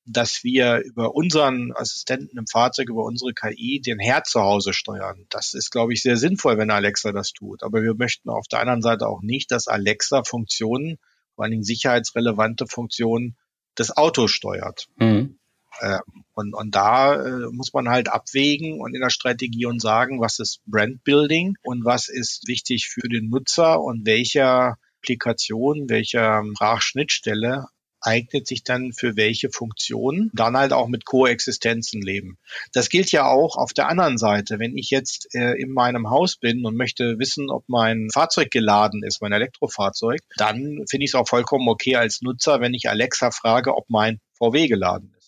[0.05, 5.27] dass wir über unseren Assistenten im Fahrzeug, über unsere KI den Herd zu Hause steuern.
[5.31, 7.63] Das ist, glaube ich, sehr sinnvoll, wenn Alexa das tut.
[7.63, 10.99] Aber wir möchten auf der anderen Seite auch nicht, dass Alexa Funktionen,
[11.35, 13.37] vor allen Dingen sicherheitsrelevante Funktionen
[13.79, 14.89] des Autos steuert.
[14.97, 15.39] Mhm.
[15.81, 16.01] Ähm,
[16.35, 20.39] und, und da äh, muss man halt abwägen und in der Strategie und sagen, was
[20.39, 27.67] ist Brandbuilding und was ist wichtig für den Nutzer und welcher Applikation, welcher Sprachschnittstelle
[28.03, 32.39] eignet sich dann für welche Funktion, dann halt auch mit Koexistenzen leben.
[32.73, 34.59] Das gilt ja auch auf der anderen Seite.
[34.59, 39.03] Wenn ich jetzt äh, in meinem Haus bin und möchte wissen, ob mein Fahrzeug geladen
[39.03, 43.31] ist, mein Elektrofahrzeug, dann finde ich es auch vollkommen okay als Nutzer, wenn ich Alexa
[43.31, 45.20] frage, ob mein VW geladen ist.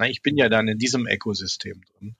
[0.00, 2.16] Na, ich bin ja dann in diesem Ökosystem drin.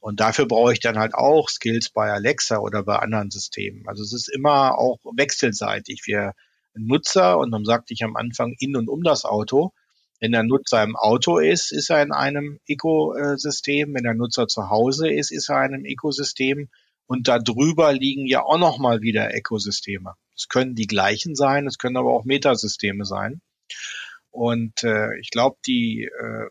[0.00, 3.88] Und dafür brauche ich dann halt auch Skills bei Alexa oder bei anderen Systemen.
[3.88, 6.02] Also es ist immer auch wechselseitig.
[6.04, 6.34] Wir
[6.74, 9.72] Nutzer, und dann sagte ich am Anfang in und um das Auto,
[10.20, 13.94] wenn der Nutzer im Auto ist, ist er in einem Ökosystem.
[13.94, 16.68] Wenn der Nutzer zu Hause ist, ist er in einem Ökosystem.
[17.06, 20.16] Und darüber liegen ja auch nochmal wieder Ökosysteme.
[20.36, 23.40] Es können die gleichen sein, es können aber auch Metasysteme sein.
[24.30, 26.50] Und äh, ich glaube, die äh,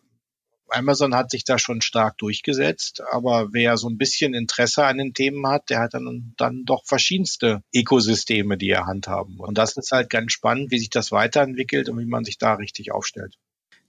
[0.71, 5.13] Amazon hat sich da schon stark durchgesetzt, aber wer so ein bisschen Interesse an den
[5.13, 9.47] Themen hat, der hat dann, dann doch verschiedenste Ökosysteme, die er handhaben muss.
[9.47, 12.53] Und das ist halt ganz spannend, wie sich das weiterentwickelt und wie man sich da
[12.53, 13.35] richtig aufstellt.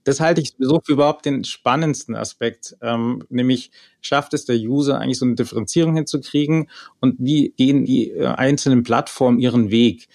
[0.04, 4.98] Das halte ich so für überhaupt den spannendsten Aspekt, ähm, nämlich schafft es der User
[4.98, 6.68] eigentlich so eine Differenzierung hinzukriegen
[7.00, 10.08] und wie gehen die äh, einzelnen Plattformen ihren Weg?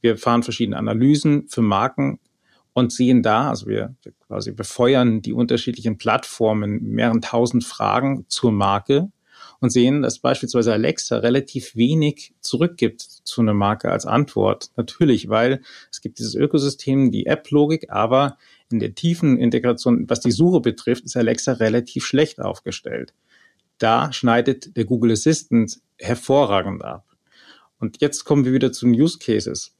[0.00, 2.20] Wir fahren verschiedene Analysen für Marken
[2.74, 3.94] und sehen da, also wir
[4.26, 9.10] quasi befeuern die unterschiedlichen Plattformen mehreren tausend Fragen zur Marke
[9.60, 14.70] und sehen, dass beispielsweise Alexa relativ wenig zurückgibt zu einer Marke als Antwort.
[14.76, 18.36] Natürlich, weil es gibt dieses Ökosystem, die App-Logik, aber
[18.70, 23.14] in der tiefen Integration, was die Suche betrifft, ist Alexa relativ schlecht aufgestellt.
[23.78, 27.06] Da schneidet der Google Assistant hervorragend ab.
[27.78, 29.76] Und jetzt kommen wir wieder zu den Use Cases.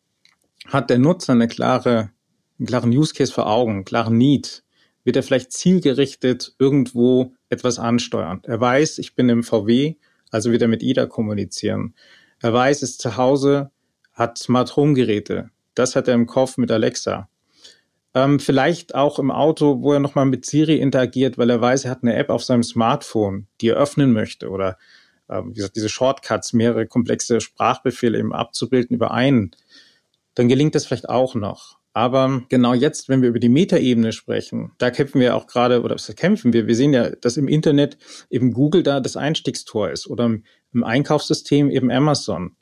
[0.66, 2.10] Hat der Nutzer eine klare
[2.58, 4.62] einen klaren Use Case vor Augen, einen klaren Need,
[5.04, 8.40] wird er vielleicht zielgerichtet irgendwo etwas ansteuern.
[8.44, 9.96] Er weiß, ich bin im VW,
[10.30, 11.94] also wird er mit IDA kommunizieren.
[12.40, 13.70] Er weiß, ist zu Hause,
[14.12, 15.50] hat Smart Home Geräte.
[15.74, 17.28] Das hat er im Kopf mit Alexa.
[18.14, 21.90] Ähm, vielleicht auch im Auto, wo er nochmal mit Siri interagiert, weil er weiß, er
[21.90, 24.78] hat eine App auf seinem Smartphone, die er öffnen möchte oder
[25.28, 29.50] ähm, wie gesagt, diese Shortcuts, mehrere komplexe Sprachbefehle eben abzubilden über einen.
[30.34, 31.78] Dann gelingt das vielleicht auch noch.
[31.96, 35.94] Aber genau jetzt, wenn wir über die Metaebene sprechen, da kämpfen wir auch gerade, oder
[35.94, 36.66] was kämpfen wir?
[36.66, 37.96] Wir sehen ja, dass im Internet
[38.28, 40.24] eben Google da das Einstiegstor ist oder
[40.72, 42.56] im Einkaufssystem eben Amazon.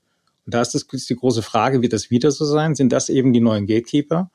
[0.44, 2.74] Und da ist das die große Frage, wird das wieder so sein?
[2.74, 4.30] Sind das eben die neuen Gatekeeper?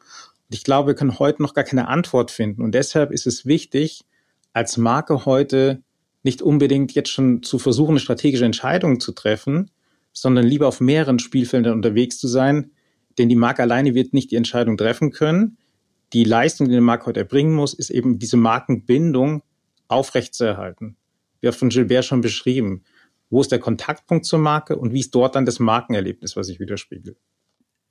[0.50, 2.64] Und ich glaube, wir können heute noch gar keine Antwort finden.
[2.64, 4.04] Und deshalb ist es wichtig,
[4.52, 5.84] als Marke heute
[6.24, 9.70] nicht unbedingt jetzt schon zu versuchen, eine strategische Entscheidung zu treffen,
[10.12, 12.72] sondern lieber auf mehreren Spielfeldern unterwegs zu sein,
[13.18, 15.58] denn die Marke alleine wird nicht die Entscheidung treffen können.
[16.14, 19.44] Die Leistung, die eine Marke heute erbringen muss, ist eben diese Markenbindung
[19.88, 20.96] aufrechtzuerhalten.
[21.42, 22.84] Wie auch von Gilbert schon beschrieben.
[23.30, 26.60] Wo ist der Kontaktpunkt zur Marke und wie ist dort dann das Markenerlebnis, was sich
[26.60, 27.18] widerspiegelt?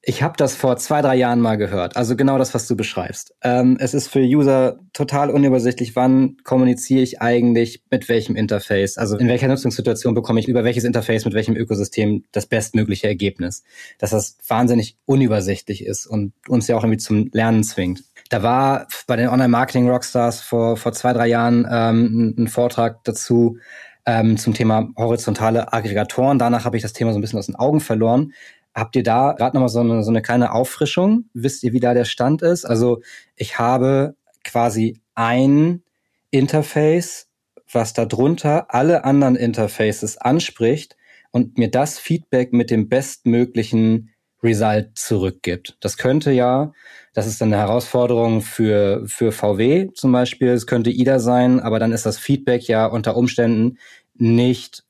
[0.08, 1.96] Ich habe das vor zwei, drei Jahren mal gehört.
[1.96, 3.34] Also genau das, was du beschreibst.
[3.42, 8.98] Ähm, es ist für User total unübersichtlich, wann kommuniziere ich eigentlich mit welchem Interface.
[8.98, 13.64] Also in welcher Nutzungssituation bekomme ich über welches Interface mit welchem Ökosystem das bestmögliche Ergebnis.
[13.98, 18.04] Dass das wahnsinnig unübersichtlich ist und uns ja auch irgendwie zum Lernen zwingt.
[18.30, 23.58] Da war bei den Online-Marketing-Rockstars vor, vor zwei, drei Jahren ähm, ein Vortrag dazu,
[24.06, 26.38] ähm, zum Thema horizontale Aggregatoren.
[26.38, 28.32] Danach habe ich das Thema so ein bisschen aus den Augen verloren.
[28.76, 31.30] Habt ihr da gerade nochmal so eine, so eine kleine Auffrischung?
[31.32, 32.66] Wisst ihr, wie da der Stand ist?
[32.66, 33.00] Also
[33.34, 35.82] ich habe quasi ein
[36.30, 37.30] Interface,
[37.72, 40.94] was darunter alle anderen Interfaces anspricht
[41.30, 44.10] und mir das Feedback mit dem bestmöglichen
[44.42, 45.78] Result zurückgibt.
[45.80, 46.72] Das könnte ja,
[47.14, 51.78] das ist dann eine Herausforderung für, für VW zum Beispiel, es könnte IDA sein, aber
[51.78, 53.78] dann ist das Feedback ja unter Umständen
[54.14, 54.85] nicht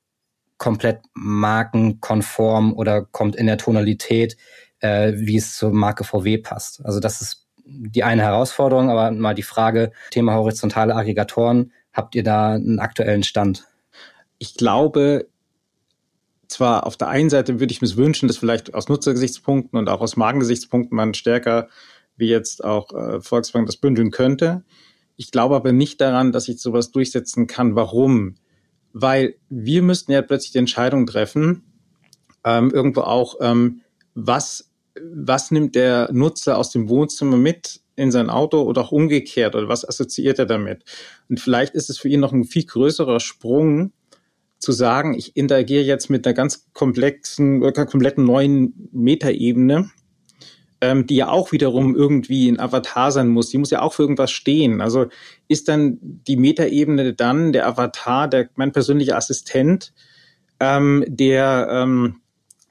[0.59, 4.37] komplett markenkonform oder kommt in der Tonalität,
[4.81, 6.85] äh, wie es zur Marke VW passt.
[6.85, 12.23] Also das ist die eine Herausforderung, aber mal die Frage, Thema horizontale Aggregatoren, habt ihr
[12.23, 13.65] da einen aktuellen Stand?
[14.39, 15.29] Ich glaube,
[16.49, 20.01] zwar auf der einen Seite würde ich mir wünschen, dass vielleicht aus Nutzergesichtspunkten und auch
[20.01, 21.69] aus Markengesichtspunkten man stärker
[22.17, 24.65] wie jetzt auch äh, Volkswagen das bündeln könnte.
[25.17, 27.75] Ich glaube aber nicht daran, dass ich sowas durchsetzen kann.
[27.75, 28.37] Warum?
[28.99, 31.65] Weil wir müssten ja plötzlich die Entscheidung treffen,
[32.45, 33.83] ähm, irgendwo auch, ähm,
[34.15, 39.55] was, was nimmt der Nutzer aus dem Wohnzimmer mit in sein Auto oder auch umgekehrt
[39.55, 40.85] oder was assoziiert er damit?
[41.29, 43.93] Und vielleicht ist es für ihn noch ein viel größerer Sprung,
[44.59, 49.91] zu sagen, ich interagiere jetzt mit einer ganz komplexen, äh, kompletten neuen Metaebene,
[50.87, 53.51] ähm, die ja auch wiederum irgendwie ein Avatar sein muss.
[53.51, 54.81] Die muss ja auch für irgendwas stehen.
[54.81, 55.07] Also
[55.49, 59.93] ist dann die Metaebene dann der Avatar, der mein persönlicher Assistent,
[60.61, 62.21] ähm, der ähm,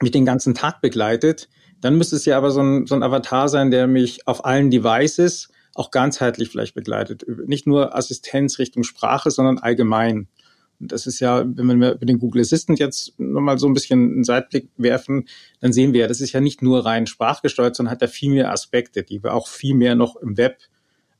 [0.00, 1.50] mich den ganzen Tag begleitet.
[1.82, 4.70] Dann müsste es ja aber so ein, so ein Avatar sein, der mich auf allen
[4.70, 7.26] Devices auch ganzheitlich vielleicht begleitet.
[7.46, 10.28] Nicht nur Assistenz Richtung Sprache, sondern allgemein.
[10.78, 14.24] Das ist ja, wenn wir über den Google Assistant jetzt nochmal so ein bisschen einen
[14.24, 15.26] Seitblick werfen,
[15.60, 18.30] dann sehen wir ja, das ist ja nicht nur rein sprachgesteuert, sondern hat ja viel
[18.30, 20.58] mehr Aspekte, die wir auch viel mehr noch im Web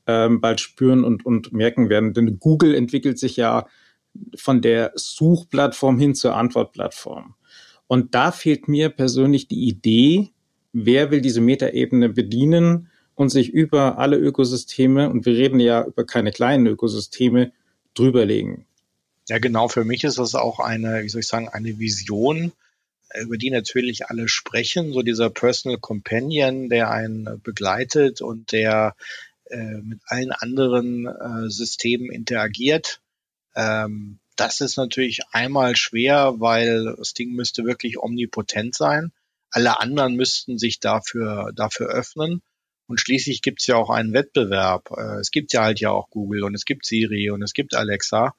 [0.05, 2.13] ähm, bald spüren und, und merken werden.
[2.13, 3.67] Denn Google entwickelt sich ja
[4.35, 7.35] von der Suchplattform hin zur Antwortplattform.
[7.87, 10.29] Und da fehlt mir persönlich die Idee,
[10.73, 16.05] wer will diese Metaebene bedienen und sich über alle Ökosysteme, und wir reden ja über
[16.05, 17.51] keine kleinen Ökosysteme,
[17.95, 18.65] drüberlegen.
[19.29, 19.67] Ja, genau.
[19.67, 22.53] Für mich ist das auch eine, wie soll ich sagen, eine Vision,
[23.09, 24.93] äh, über die natürlich alle sprechen.
[24.93, 28.95] So dieser Personal Companion, der einen begleitet und der
[29.49, 33.01] äh, mit allen anderen äh, Systemen interagiert.
[33.55, 39.11] Ähm, das ist natürlich einmal schwer, weil das Ding müsste wirklich omnipotent sein.
[39.51, 42.41] Alle anderen müssten sich dafür, dafür öffnen.
[42.87, 44.91] Und schließlich gibt es ja auch einen Wettbewerb.
[44.95, 47.75] Äh, es gibt ja halt ja auch Google und es gibt Siri und es gibt
[47.75, 48.33] Alexa.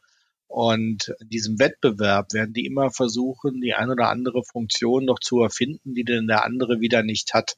[0.49, 5.41] Und in diesem Wettbewerb werden die immer versuchen, die ein oder andere Funktion noch zu
[5.43, 7.57] erfinden, die denn der andere wieder nicht hat.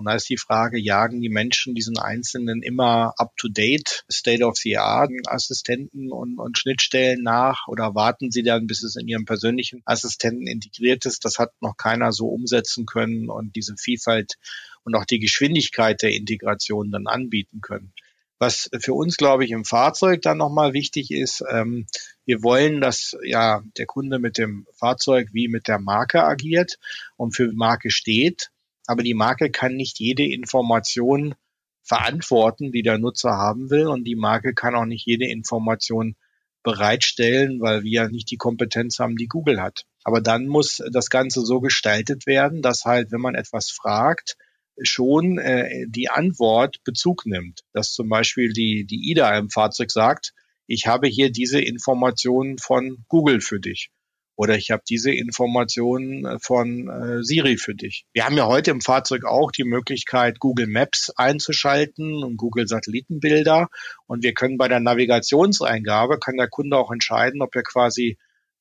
[0.00, 6.38] Und da ist die Frage, jagen die Menschen diesen einzelnen immer up-to-date, state-of-the-art Assistenten und,
[6.38, 11.26] und Schnittstellen nach oder warten sie dann, bis es in ihrem persönlichen Assistenten integriert ist?
[11.26, 14.36] Das hat noch keiner so umsetzen können und diese Vielfalt
[14.84, 17.92] und auch die Geschwindigkeit der Integration dann anbieten können.
[18.38, 21.86] Was für uns, glaube ich, im Fahrzeug dann nochmal wichtig ist, ähm,
[22.30, 26.78] wir wollen, dass ja der Kunde mit dem Fahrzeug wie mit der Marke agiert
[27.16, 28.52] und für Marke steht.
[28.86, 31.34] Aber die Marke kann nicht jede Information
[31.82, 33.88] verantworten, die der Nutzer haben will.
[33.88, 36.14] Und die Marke kann auch nicht jede Information
[36.62, 39.86] bereitstellen, weil wir nicht die Kompetenz haben, die Google hat.
[40.04, 44.36] Aber dann muss das Ganze so gestaltet werden, dass halt, wenn man etwas fragt,
[44.80, 47.62] schon äh, die Antwort Bezug nimmt.
[47.72, 50.32] Dass zum Beispiel die, die IDA im Fahrzeug sagt,
[50.70, 53.90] ich habe hier diese Informationen von Google für dich.
[54.36, 58.04] Oder ich habe diese Informationen äh, von äh, Siri für dich.
[58.12, 63.68] Wir haben ja heute im Fahrzeug auch die Möglichkeit, Google Maps einzuschalten und Google Satellitenbilder.
[64.06, 68.16] Und wir können bei der Navigationseingabe, kann der Kunde auch entscheiden, ob er quasi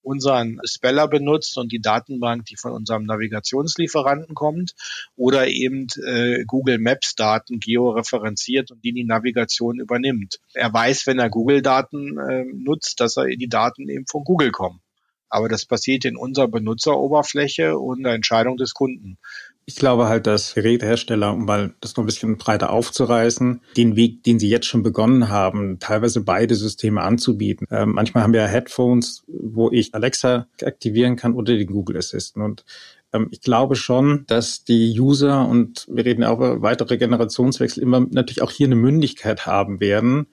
[0.10, 4.74] unseren Speller benutzt und die Datenbank, die von unserem Navigationslieferanten kommt,
[5.16, 10.40] oder eben äh, Google Maps Daten georeferenziert und die die Navigation übernimmt.
[10.56, 14.52] Er weiß, wenn er Google Daten äh, nutzt, dass er die Daten eben von Google
[14.52, 14.82] kommen.
[15.30, 19.20] Aber das passiert in unserer Benutzeroberfläche und der Entscheidung des Kunden.
[19.70, 24.24] Ich glaube halt, dass Gerätehersteller, um mal das noch ein bisschen breiter aufzureißen, den Weg,
[24.24, 27.68] den sie jetzt schon begonnen haben, teilweise beide Systeme anzubieten.
[27.70, 32.44] Äh, manchmal haben wir Headphones, wo ich Alexa aktivieren kann oder den Google Assistant.
[32.44, 32.66] Und
[33.14, 38.00] ähm, ich glaube schon, dass die User und wir reden auch über weitere Generationswechsel immer
[38.00, 40.26] natürlich auch hier eine Mündigkeit haben werden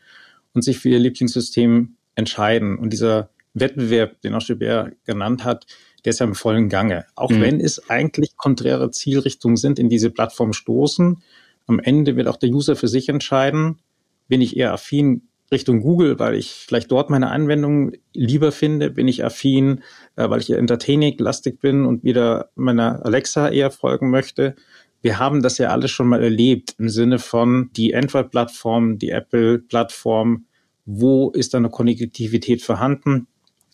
[0.54, 2.78] und sich für ihr Lieblingssystem entscheiden.
[2.78, 5.66] Und dieser Wettbewerb, den auch Schubert genannt hat,
[6.06, 7.04] der ist ja im vollen Gange.
[7.16, 7.40] Auch mhm.
[7.40, 11.20] wenn es eigentlich konträre Zielrichtungen sind, in diese Plattform stoßen,
[11.66, 13.80] am Ende wird auch der User für sich entscheiden,
[14.28, 19.08] bin ich eher affin Richtung Google, weil ich vielleicht dort meine Anwendung lieber finde, bin
[19.08, 19.82] ich affin,
[20.14, 24.54] äh, weil ich eher entertaining-lastig bin und wieder meiner Alexa eher folgen möchte.
[25.02, 30.46] Wir haben das ja alles schon mal erlebt im Sinne von die Android-Plattform, die Apple-Plattform,
[30.84, 33.26] wo ist da eine Konnektivität vorhanden?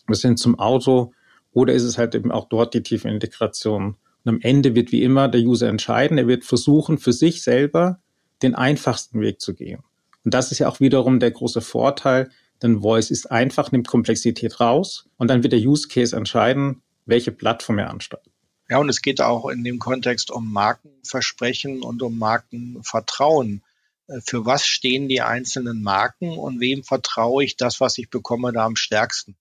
[0.07, 1.12] Wir sind zum Auto
[1.53, 3.97] oder ist es halt eben auch dort die tiefe Integration?
[4.25, 6.19] Und am Ende wird wie immer der User entscheiden.
[6.19, 8.01] Er wird versuchen, für sich selber
[8.43, 9.83] den einfachsten Weg zu gehen.
[10.25, 12.31] Und das ist ja auch wiederum der große Vorteil,
[12.62, 17.33] denn Voice ist einfach, nimmt Komplexität raus und dann wird der Use Case entscheiden, welche
[17.33, 18.25] Plattform er ansteuert.
[18.69, 23.62] Ja, und es geht auch in dem Kontext um Markenversprechen und um Markenvertrauen.
[24.07, 28.53] Äh, für was stehen die einzelnen Marken und wem vertraue ich das, was ich bekomme,
[28.53, 29.37] da am stärksten?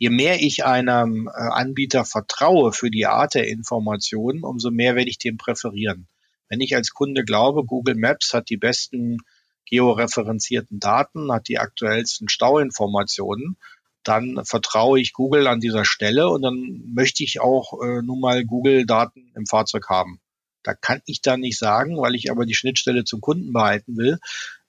[0.00, 5.10] Je mehr ich einem äh, Anbieter vertraue für die Art der Informationen, umso mehr werde
[5.10, 6.08] ich den präferieren.
[6.48, 9.18] Wenn ich als Kunde glaube, Google Maps hat die besten
[9.66, 13.58] georeferenzierten Daten, hat die aktuellsten Stauinformationen,
[14.02, 18.42] dann vertraue ich Google an dieser Stelle und dann möchte ich auch äh, nun mal
[18.42, 20.18] Google-Daten im Fahrzeug haben.
[20.62, 24.18] Da kann ich dann nicht sagen, weil ich aber die Schnittstelle zum Kunden behalten will.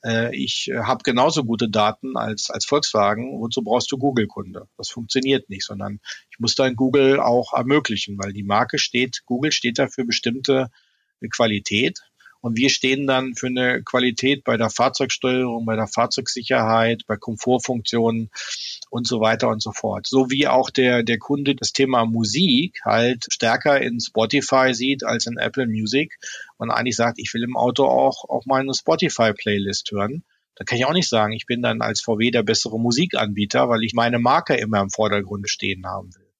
[0.03, 3.39] Äh, ich äh, habe genauso gute Daten als, als Volkswagen.
[3.39, 4.67] Wozu brauchst du Google-Kunde?
[4.77, 9.51] Das funktioniert nicht, sondern ich muss dann Google auch ermöglichen, weil die Marke steht, Google
[9.51, 10.69] steht da für bestimmte
[11.29, 11.99] Qualität
[12.41, 18.29] und wir stehen dann für eine Qualität bei der Fahrzeugsteuerung, bei der Fahrzeugsicherheit, bei Komfortfunktionen
[18.89, 20.07] und so weiter und so fort.
[20.07, 25.27] So wie auch der, der Kunde das Thema Musik halt stärker in Spotify sieht als
[25.27, 26.17] in Apple Music
[26.57, 30.23] und eigentlich sagt, ich will im Auto auch, auch meine Spotify-Playlist hören.
[30.55, 33.83] Da kann ich auch nicht sagen, ich bin dann als VW der bessere Musikanbieter, weil
[33.83, 36.30] ich meine Marke immer im Vordergrund stehen haben will.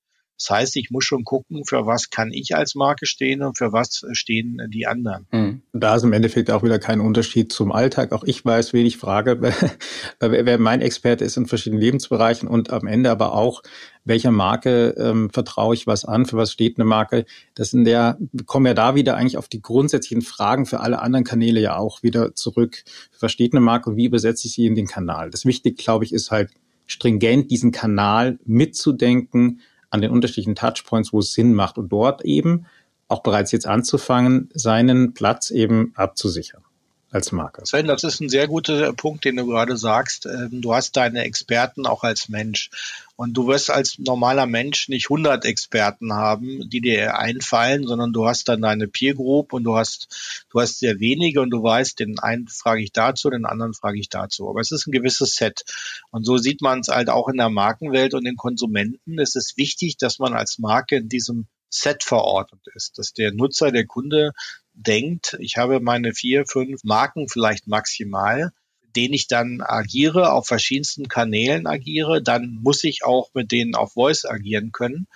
[0.42, 3.74] Das heißt, ich muss schon gucken, für was kann ich als Marke stehen und für
[3.74, 5.28] was stehen die anderen.
[5.32, 5.62] Mhm.
[5.72, 8.12] Da ist im Endeffekt auch wieder kein Unterschied zum Alltag.
[8.12, 9.40] Auch ich weiß, wen ich frage,
[10.20, 13.62] wer mein Experte ist in verschiedenen Lebensbereichen und am Ende aber auch,
[14.04, 17.26] welcher Marke ähm, vertraue ich was an, für was steht eine Marke.
[17.54, 21.24] Das sind ja, kommen ja da wieder eigentlich auf die grundsätzlichen Fragen für alle anderen
[21.24, 22.84] Kanäle ja auch wieder zurück.
[23.20, 25.30] Was steht eine Marke und wie übersetze ich sie in den Kanal?
[25.30, 26.50] Das Wichtige, glaube ich, ist halt
[26.88, 32.66] stringent diesen Kanal mitzudenken, an den unterschiedlichen Touchpoints, wo es Sinn macht und dort eben
[33.08, 36.64] auch bereits jetzt anzufangen, seinen Platz eben abzusichern
[37.12, 37.66] als Marke.
[37.66, 40.26] Sven, das ist ein sehr guter Punkt, den du gerade sagst.
[40.26, 42.70] Ähm, du hast deine Experten auch als Mensch.
[43.18, 48.26] Und du wirst als normaler Mensch nicht 100 Experten haben, die dir einfallen, sondern du
[48.26, 52.00] hast dann deine Peer Group und du hast, du hast sehr wenige und du weißt,
[52.00, 54.50] den einen frage ich dazu, den anderen frage ich dazu.
[54.50, 55.66] Aber es ist ein gewisses Set.
[56.10, 59.20] Und so sieht man es halt auch in der Markenwelt und den Konsumenten.
[59.20, 63.72] Es ist wichtig, dass man als Marke in diesem Set verordnet ist, dass der Nutzer,
[63.72, 64.34] der Kunde
[64.74, 68.52] denkt, ich habe meine vier, fünf Marken vielleicht maximal,
[68.96, 73.94] denen ich dann agiere, auf verschiedensten Kanälen agiere, dann muss ich auch mit denen auf
[73.94, 75.08] Voice agieren können.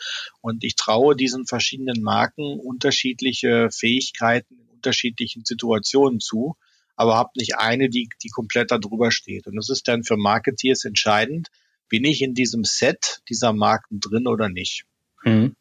[0.42, 6.56] Und ich traue diesen verschiedenen Marken unterschiedliche Fähigkeiten in unterschiedlichen Situationen zu,
[6.96, 9.48] aber habe nicht eine, die, die komplett darüber steht.
[9.48, 11.50] Und das ist dann für Marketeers entscheidend,
[11.90, 14.86] bin ich in diesem Set dieser Marken drin oder nicht.
[15.24, 15.56] Mhm.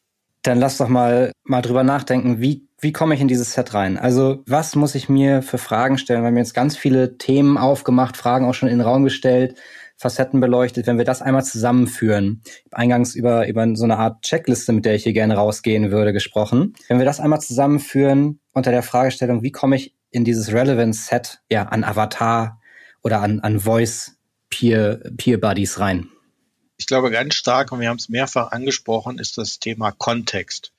[0.45, 3.97] Dann lass doch mal, mal drüber nachdenken, wie, wie komme ich in dieses Set rein?
[3.97, 6.21] Also, was muss ich mir für Fragen stellen?
[6.21, 9.57] Wir haben jetzt ganz viele Themen aufgemacht, Fragen auch schon in den Raum gestellt,
[9.97, 10.87] Facetten beleuchtet.
[10.87, 15.05] Wenn wir das einmal zusammenführen, eingangs über, über so eine Art Checkliste, mit der ich
[15.05, 16.75] hier gerne rausgehen würde, gesprochen.
[16.89, 21.41] Wenn wir das einmal zusammenführen unter der Fragestellung, wie komme ich in dieses Relevance Set,
[21.51, 22.61] ja, an Avatar
[23.03, 24.19] oder an, an Voice
[24.51, 26.11] Peer, Peer Buddies rein?
[26.85, 30.71] Ich glaube, ganz stark, und wir haben es mehrfach angesprochen, ist das Thema Kontext.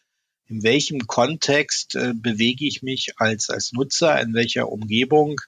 [0.45, 4.21] In welchem Kontext äh, bewege ich mich als, als Nutzer?
[4.21, 5.41] In welcher Umgebung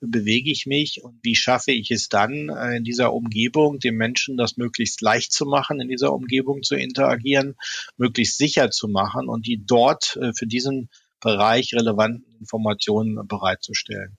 [0.00, 1.02] bewege ich mich?
[1.02, 5.32] Und wie schaffe ich es dann, äh, in dieser Umgebung den Menschen das möglichst leicht
[5.32, 7.56] zu machen, in dieser Umgebung zu interagieren,
[7.96, 14.16] möglichst sicher zu machen und die dort äh, für diesen Bereich relevanten Informationen bereitzustellen.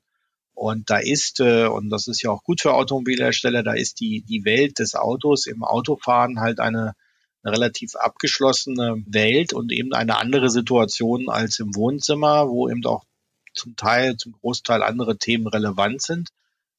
[0.56, 4.22] Und da ist, äh, und das ist ja auch gut für Automobilhersteller, da ist die,
[4.22, 6.94] die Welt des Autos im Autofahren halt eine,
[7.44, 13.04] eine relativ abgeschlossene Welt und eben eine andere Situation als im Wohnzimmer, wo eben auch
[13.54, 16.30] zum Teil, zum Großteil andere Themen relevant sind,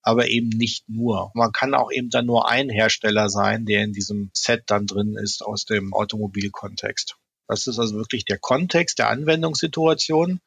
[0.02, 1.30] aber eben nicht nur.
[1.34, 5.16] Man kann auch eben dann nur ein Hersteller sein, der in diesem Set dann drin
[5.16, 7.16] ist aus dem Automobilkontext.
[7.48, 10.40] Das ist also wirklich der Kontext der Anwendungssituation.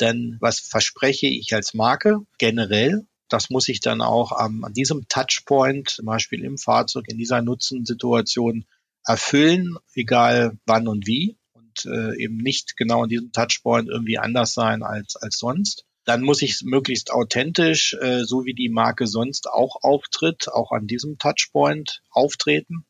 [0.00, 3.06] Denn was verspreche ich als Marke generell?
[3.28, 8.66] Das muss ich dann auch an diesem Touchpoint, zum Beispiel im Fahrzeug, in dieser Nutzensituation
[9.04, 11.36] erfüllen, egal wann und wie.
[11.52, 15.84] Und äh, eben nicht genau in diesem Touchpoint irgendwie anders sein als, als sonst.
[16.04, 20.86] Dann muss ich möglichst authentisch, äh, so wie die Marke sonst auch auftritt, auch an
[20.86, 22.86] diesem Touchpoint auftreten.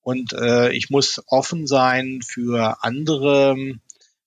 [0.00, 3.56] Und äh, ich muss offen sein für andere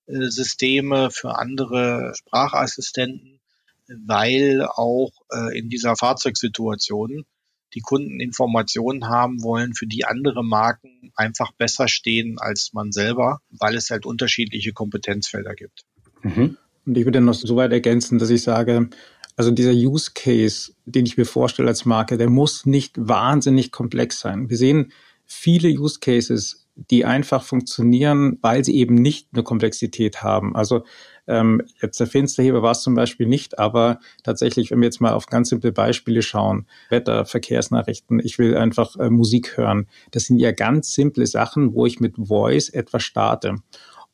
[0.08, 3.40] Systeme, für andere Sprachassistenten,
[4.06, 7.26] weil auch äh, in dieser Fahrzeugsituation
[7.74, 13.42] die Kunden Informationen haben wollen, für die andere Marken einfach besser stehen als man selber,
[13.50, 15.84] weil es halt unterschiedliche Kompetenzfelder gibt.
[16.24, 16.58] Mhm.
[16.86, 18.90] Und ich würde noch so weit ergänzen, dass ich sage,
[19.36, 24.20] also dieser Use Case, den ich mir vorstelle als Marke, der muss nicht wahnsinnig komplex
[24.20, 24.50] sein.
[24.50, 24.92] Wir sehen
[25.26, 30.56] viele Use Cases, die einfach funktionieren, weil sie eben nicht eine Komplexität haben.
[30.56, 30.84] Also
[31.28, 35.14] ähm, jetzt der Fensterheber war es zum Beispiel nicht, aber tatsächlich, wenn wir jetzt mal
[35.14, 40.40] auf ganz simple Beispiele schauen, Wetter, Verkehrsnachrichten, ich will einfach äh, Musik hören, das sind
[40.40, 43.56] ja ganz simple Sachen, wo ich mit Voice etwas starte.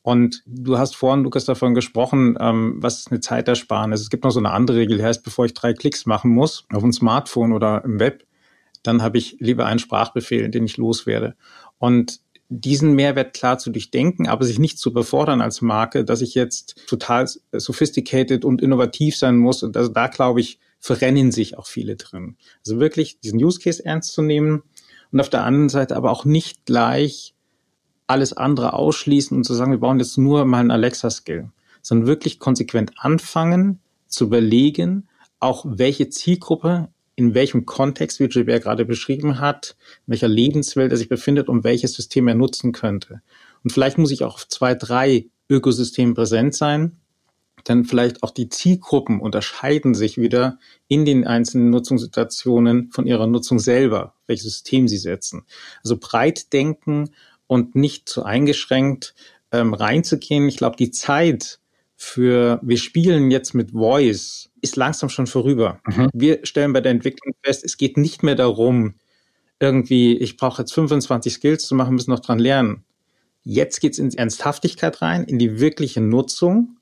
[0.02, 4.02] Und du hast vorhin, Lukas, davon gesprochen, ähm, was ist eine Zeitersparnis.
[4.02, 6.66] Es gibt noch so eine andere Regel, die heißt, bevor ich drei Klicks machen muss,
[6.72, 8.26] auf dem Smartphone oder im Web,
[8.82, 11.36] dann habe ich lieber einen Sprachbefehl, den ich loswerde.
[11.78, 12.20] Und
[12.60, 16.86] diesen Mehrwert klar zu durchdenken, aber sich nicht zu befordern als Marke, dass ich jetzt
[16.86, 19.62] total sophisticated und innovativ sein muss.
[19.62, 22.36] Und also da glaube ich, verrennen sich auch viele drin.
[22.64, 24.62] Also wirklich diesen Use Case ernst zu nehmen
[25.12, 27.34] und auf der anderen Seite aber auch nicht gleich
[28.06, 31.50] alles andere ausschließen und zu sagen, wir brauchen jetzt nur mal einen Alexa-Skill,
[31.80, 35.08] sondern wirklich konsequent anfangen, zu überlegen,
[35.40, 40.96] auch welche Zielgruppe in welchem Kontext, wie Gilbert gerade beschrieben hat, in welcher Lebenswelt er
[40.96, 43.22] sich befindet und welches System er nutzen könnte.
[43.62, 46.98] Und vielleicht muss ich auch auf zwei, drei Ökosystemen präsent sein,
[47.68, 50.58] denn vielleicht auch die Zielgruppen unterscheiden sich wieder
[50.88, 55.44] in den einzelnen Nutzungssituationen von ihrer Nutzung selber, welches System sie setzen.
[55.82, 57.10] Also breit denken
[57.46, 59.14] und nicht zu eingeschränkt
[59.52, 60.48] ähm, reinzugehen.
[60.48, 61.60] Ich glaube, die Zeit
[62.04, 65.80] für wir spielen jetzt mit Voice ist langsam schon vorüber.
[65.86, 66.10] Mhm.
[66.12, 68.94] Wir stellen bei der Entwicklung fest, es geht nicht mehr darum,
[69.58, 72.84] irgendwie, ich brauche jetzt 25 Skills zu machen, müssen noch dran lernen.
[73.42, 76.78] Jetzt geht's in Ernsthaftigkeit rein, in die wirkliche Nutzung.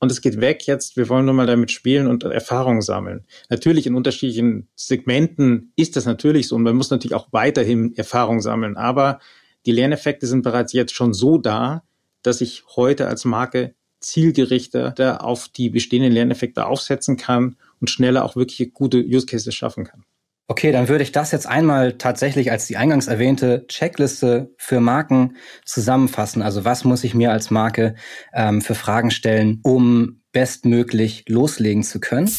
[0.00, 3.24] Und es geht weg jetzt, wir wollen nur mal damit spielen und Erfahrungen sammeln.
[3.48, 8.40] Natürlich in unterschiedlichen Segmenten ist das natürlich so und man muss natürlich auch weiterhin Erfahrung
[8.40, 8.76] sammeln.
[8.76, 9.18] Aber
[9.66, 11.82] die Lerneffekte sind bereits jetzt schon so da,
[12.22, 18.36] dass ich heute als Marke zielgerichteter auf die bestehenden Lerneffekte aufsetzen kann und schneller auch
[18.36, 20.04] wirklich gute Use Cases schaffen kann.
[20.50, 25.36] Okay, dann würde ich das jetzt einmal tatsächlich als die eingangs erwähnte Checkliste für Marken
[25.66, 26.40] zusammenfassen.
[26.40, 27.94] Also was muss ich mir als Marke
[28.32, 32.30] ähm, für Fragen stellen, um bestmöglich loslegen zu können?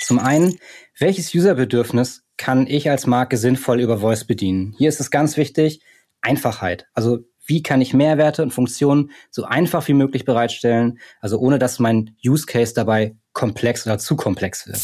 [0.00, 0.58] Zum einen,
[0.96, 4.72] welches Userbedürfnis kann ich als Marke sinnvoll über Voice bedienen?
[4.78, 5.82] Hier ist es ganz wichtig,
[6.20, 6.86] Einfachheit.
[6.94, 11.78] Also wie kann ich Mehrwerte und Funktionen so einfach wie möglich bereitstellen, also ohne dass
[11.78, 14.80] mein Use Case dabei komplex oder zu komplex wird.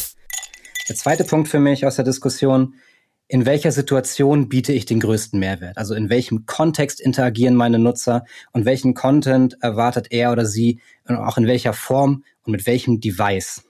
[0.89, 2.75] Der zweite Punkt für mich aus der Diskussion,
[3.27, 5.77] in welcher Situation biete ich den größten Mehrwert?
[5.77, 11.15] Also in welchem Kontext interagieren meine Nutzer und welchen Content erwartet er oder sie und
[11.15, 13.63] auch in welcher Form und mit welchem Device?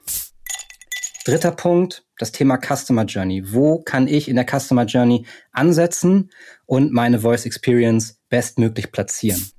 [1.23, 3.53] Dritter Punkt, das Thema Customer Journey.
[3.53, 6.31] Wo kann ich in der Customer Journey ansetzen
[6.65, 9.51] und meine Voice Experience bestmöglich platzieren?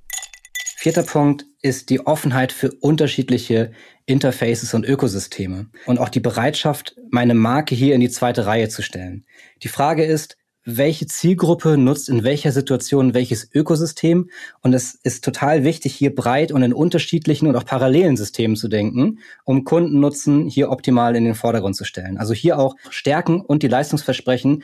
[0.75, 3.71] Vierter Punkt ist die Offenheit für unterschiedliche
[4.05, 8.81] Interfaces und Ökosysteme und auch die Bereitschaft, meine Marke hier in die zweite Reihe zu
[8.81, 9.25] stellen.
[9.63, 10.35] Die Frage ist,
[10.65, 14.29] welche Zielgruppe nutzt in welcher Situation welches Ökosystem.
[14.61, 18.67] Und es ist total wichtig, hier breit und in unterschiedlichen und auch parallelen Systemen zu
[18.67, 22.17] denken, um Kundennutzen hier optimal in den Vordergrund zu stellen.
[22.17, 24.63] Also hier auch Stärken und die Leistungsversprechen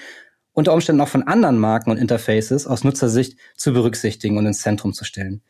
[0.53, 4.93] unter Umständen auch von anderen Marken und Interfaces aus Nutzersicht zu berücksichtigen und ins Zentrum
[4.93, 5.41] zu stellen.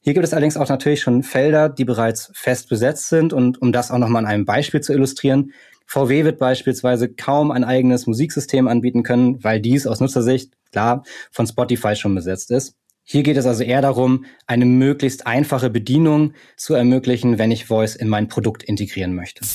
[0.00, 3.32] Hier gibt es allerdings auch natürlich schon Felder, die bereits fest besetzt sind.
[3.32, 5.52] Und um das auch nochmal an einem Beispiel zu illustrieren,
[5.88, 11.46] VW wird beispielsweise kaum ein eigenes Musiksystem anbieten können, weil dies aus Nutzersicht, klar, von
[11.46, 12.74] Spotify schon besetzt ist.
[13.04, 17.96] Hier geht es also eher darum, eine möglichst einfache Bedienung zu ermöglichen, wenn ich Voice
[17.96, 19.46] in mein Produkt integrieren möchte.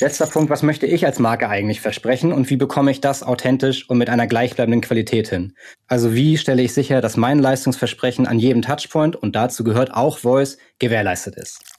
[0.00, 3.88] Letzter Punkt, was möchte ich als Marke eigentlich versprechen und wie bekomme ich das authentisch
[3.88, 5.54] und mit einer gleichbleibenden Qualität hin?
[5.86, 10.18] Also wie stelle ich sicher, dass mein Leistungsversprechen an jedem Touchpoint und dazu gehört auch
[10.18, 11.77] Voice gewährleistet ist?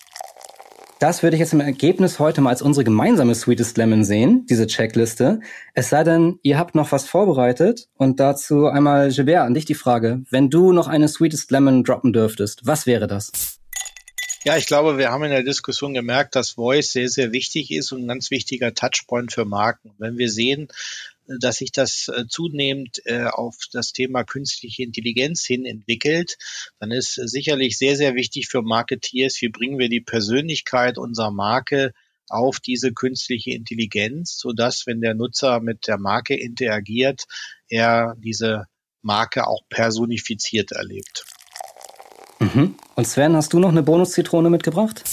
[1.00, 4.68] Das würde ich jetzt im Ergebnis heute mal als unsere gemeinsame Sweetest Lemon sehen, diese
[4.68, 5.40] Checkliste.
[5.74, 9.76] Es sei denn, ihr habt noch was vorbereitet und dazu einmal Gilbert an dich die
[9.76, 10.24] Frage.
[10.30, 13.32] Wenn du noch eine Sweetest Lemon droppen dürftest, was wäre das?
[14.44, 17.94] Ja, ich glaube, wir haben in der Diskussion gemerkt, dass Voice sehr, sehr wichtig ist
[17.94, 19.94] und ein ganz wichtiger Touchpoint für Marken.
[20.00, 20.68] Wenn wir sehen,
[21.40, 26.38] dass sich das äh, zunehmend äh, auf das Thema künstliche Intelligenz hin entwickelt,
[26.80, 31.94] dann ist sicherlich sehr, sehr wichtig für Marketeers, wie bringen wir die Persönlichkeit unserer Marke
[32.30, 37.26] auf diese künstliche Intelligenz, so dass, wenn der Nutzer mit der Marke interagiert,
[37.68, 38.66] er diese
[39.02, 41.26] Marke auch personifiziert erlebt.
[42.40, 42.76] Mhm.
[42.96, 45.04] Und Sven, hast du noch eine Bonuszitrone mitgebracht?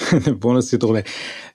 [0.10, 1.04] eine Bonuszitrone.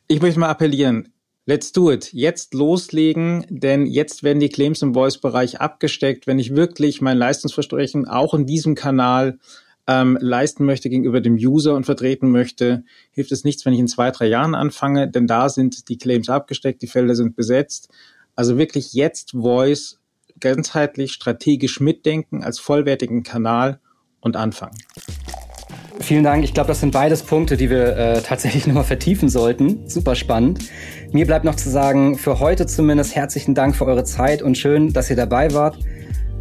[0.07, 1.13] Ich möchte mal appellieren,
[1.47, 2.11] Let's do it.
[2.11, 6.25] Jetzt loslegen, denn jetzt werden die Claims im Voice-Bereich abgesteckt.
[6.25, 9.37] Wenn ich wirklich mein Leistungsversprechen auch in diesem Kanal
[9.85, 13.87] ähm, leisten möchte gegenüber dem User und vertreten möchte, hilft es nichts, wenn ich in
[13.87, 17.89] zwei, drei Jahren anfange, denn da sind die Claims abgesteckt, die Felder sind besetzt.
[18.35, 19.99] Also wirklich jetzt Voice
[20.39, 23.79] ganzheitlich strategisch mitdenken als vollwertigen Kanal
[24.19, 24.77] und anfangen.
[25.99, 26.43] Vielen Dank.
[26.43, 29.87] Ich glaube, das sind beides Punkte, die wir äh, tatsächlich nochmal vertiefen sollten.
[29.87, 30.59] Super spannend.
[31.11, 34.93] Mir bleibt noch zu sagen, für heute zumindest herzlichen Dank für eure Zeit und schön,
[34.93, 35.79] dass ihr dabei wart.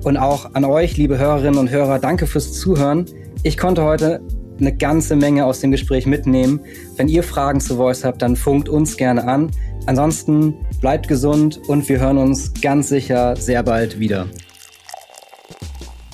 [0.03, 3.07] Und auch an euch, liebe Hörerinnen und Hörer, danke fürs Zuhören.
[3.43, 4.21] Ich konnte heute
[4.59, 6.61] eine ganze Menge aus dem Gespräch mitnehmen.
[6.97, 9.51] Wenn ihr Fragen zu Voice habt, dann funkt uns gerne an.
[9.87, 14.27] Ansonsten bleibt gesund und wir hören uns ganz sicher sehr bald wieder.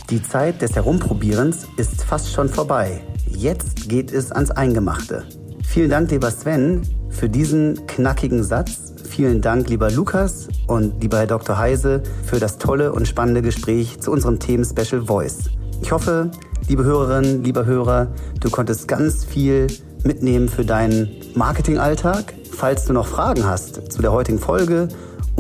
[0.09, 3.01] Die Zeit des Herumprobierens ist fast schon vorbei.
[3.37, 5.24] Jetzt geht es ans Eingemachte.
[5.66, 8.93] Vielen Dank, lieber Sven, für diesen knackigen Satz.
[9.09, 11.59] Vielen Dank, lieber Lukas und lieber Herr Dr.
[11.59, 15.51] Heise, für das tolle und spannende Gespräch zu unserem Themen Special Voice.
[15.83, 16.31] Ich hoffe,
[16.68, 18.09] liebe Hörerinnen, lieber Hörer,
[18.41, 19.66] du konntest ganz viel
[20.05, 22.35] mitnehmen für deinen Marketingalltag.
[22.53, 24.89] Falls du noch Fragen hast zu der heutigen Folge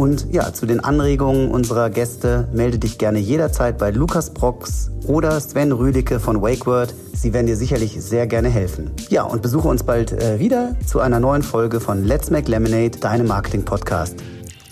[0.00, 5.38] und ja, zu den Anregungen unserer Gäste, melde dich gerne jederzeit bei Lukas Brox oder
[5.38, 6.94] Sven Rüdicke von WakeWord.
[7.12, 8.92] Sie werden dir sicherlich sehr gerne helfen.
[9.10, 12.98] Ja, und besuche uns bald äh, wieder zu einer neuen Folge von Let's Make Lemonade,
[12.98, 14.16] deinem Marketing-Podcast.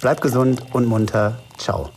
[0.00, 1.38] Bleib gesund und munter.
[1.58, 1.90] Ciao.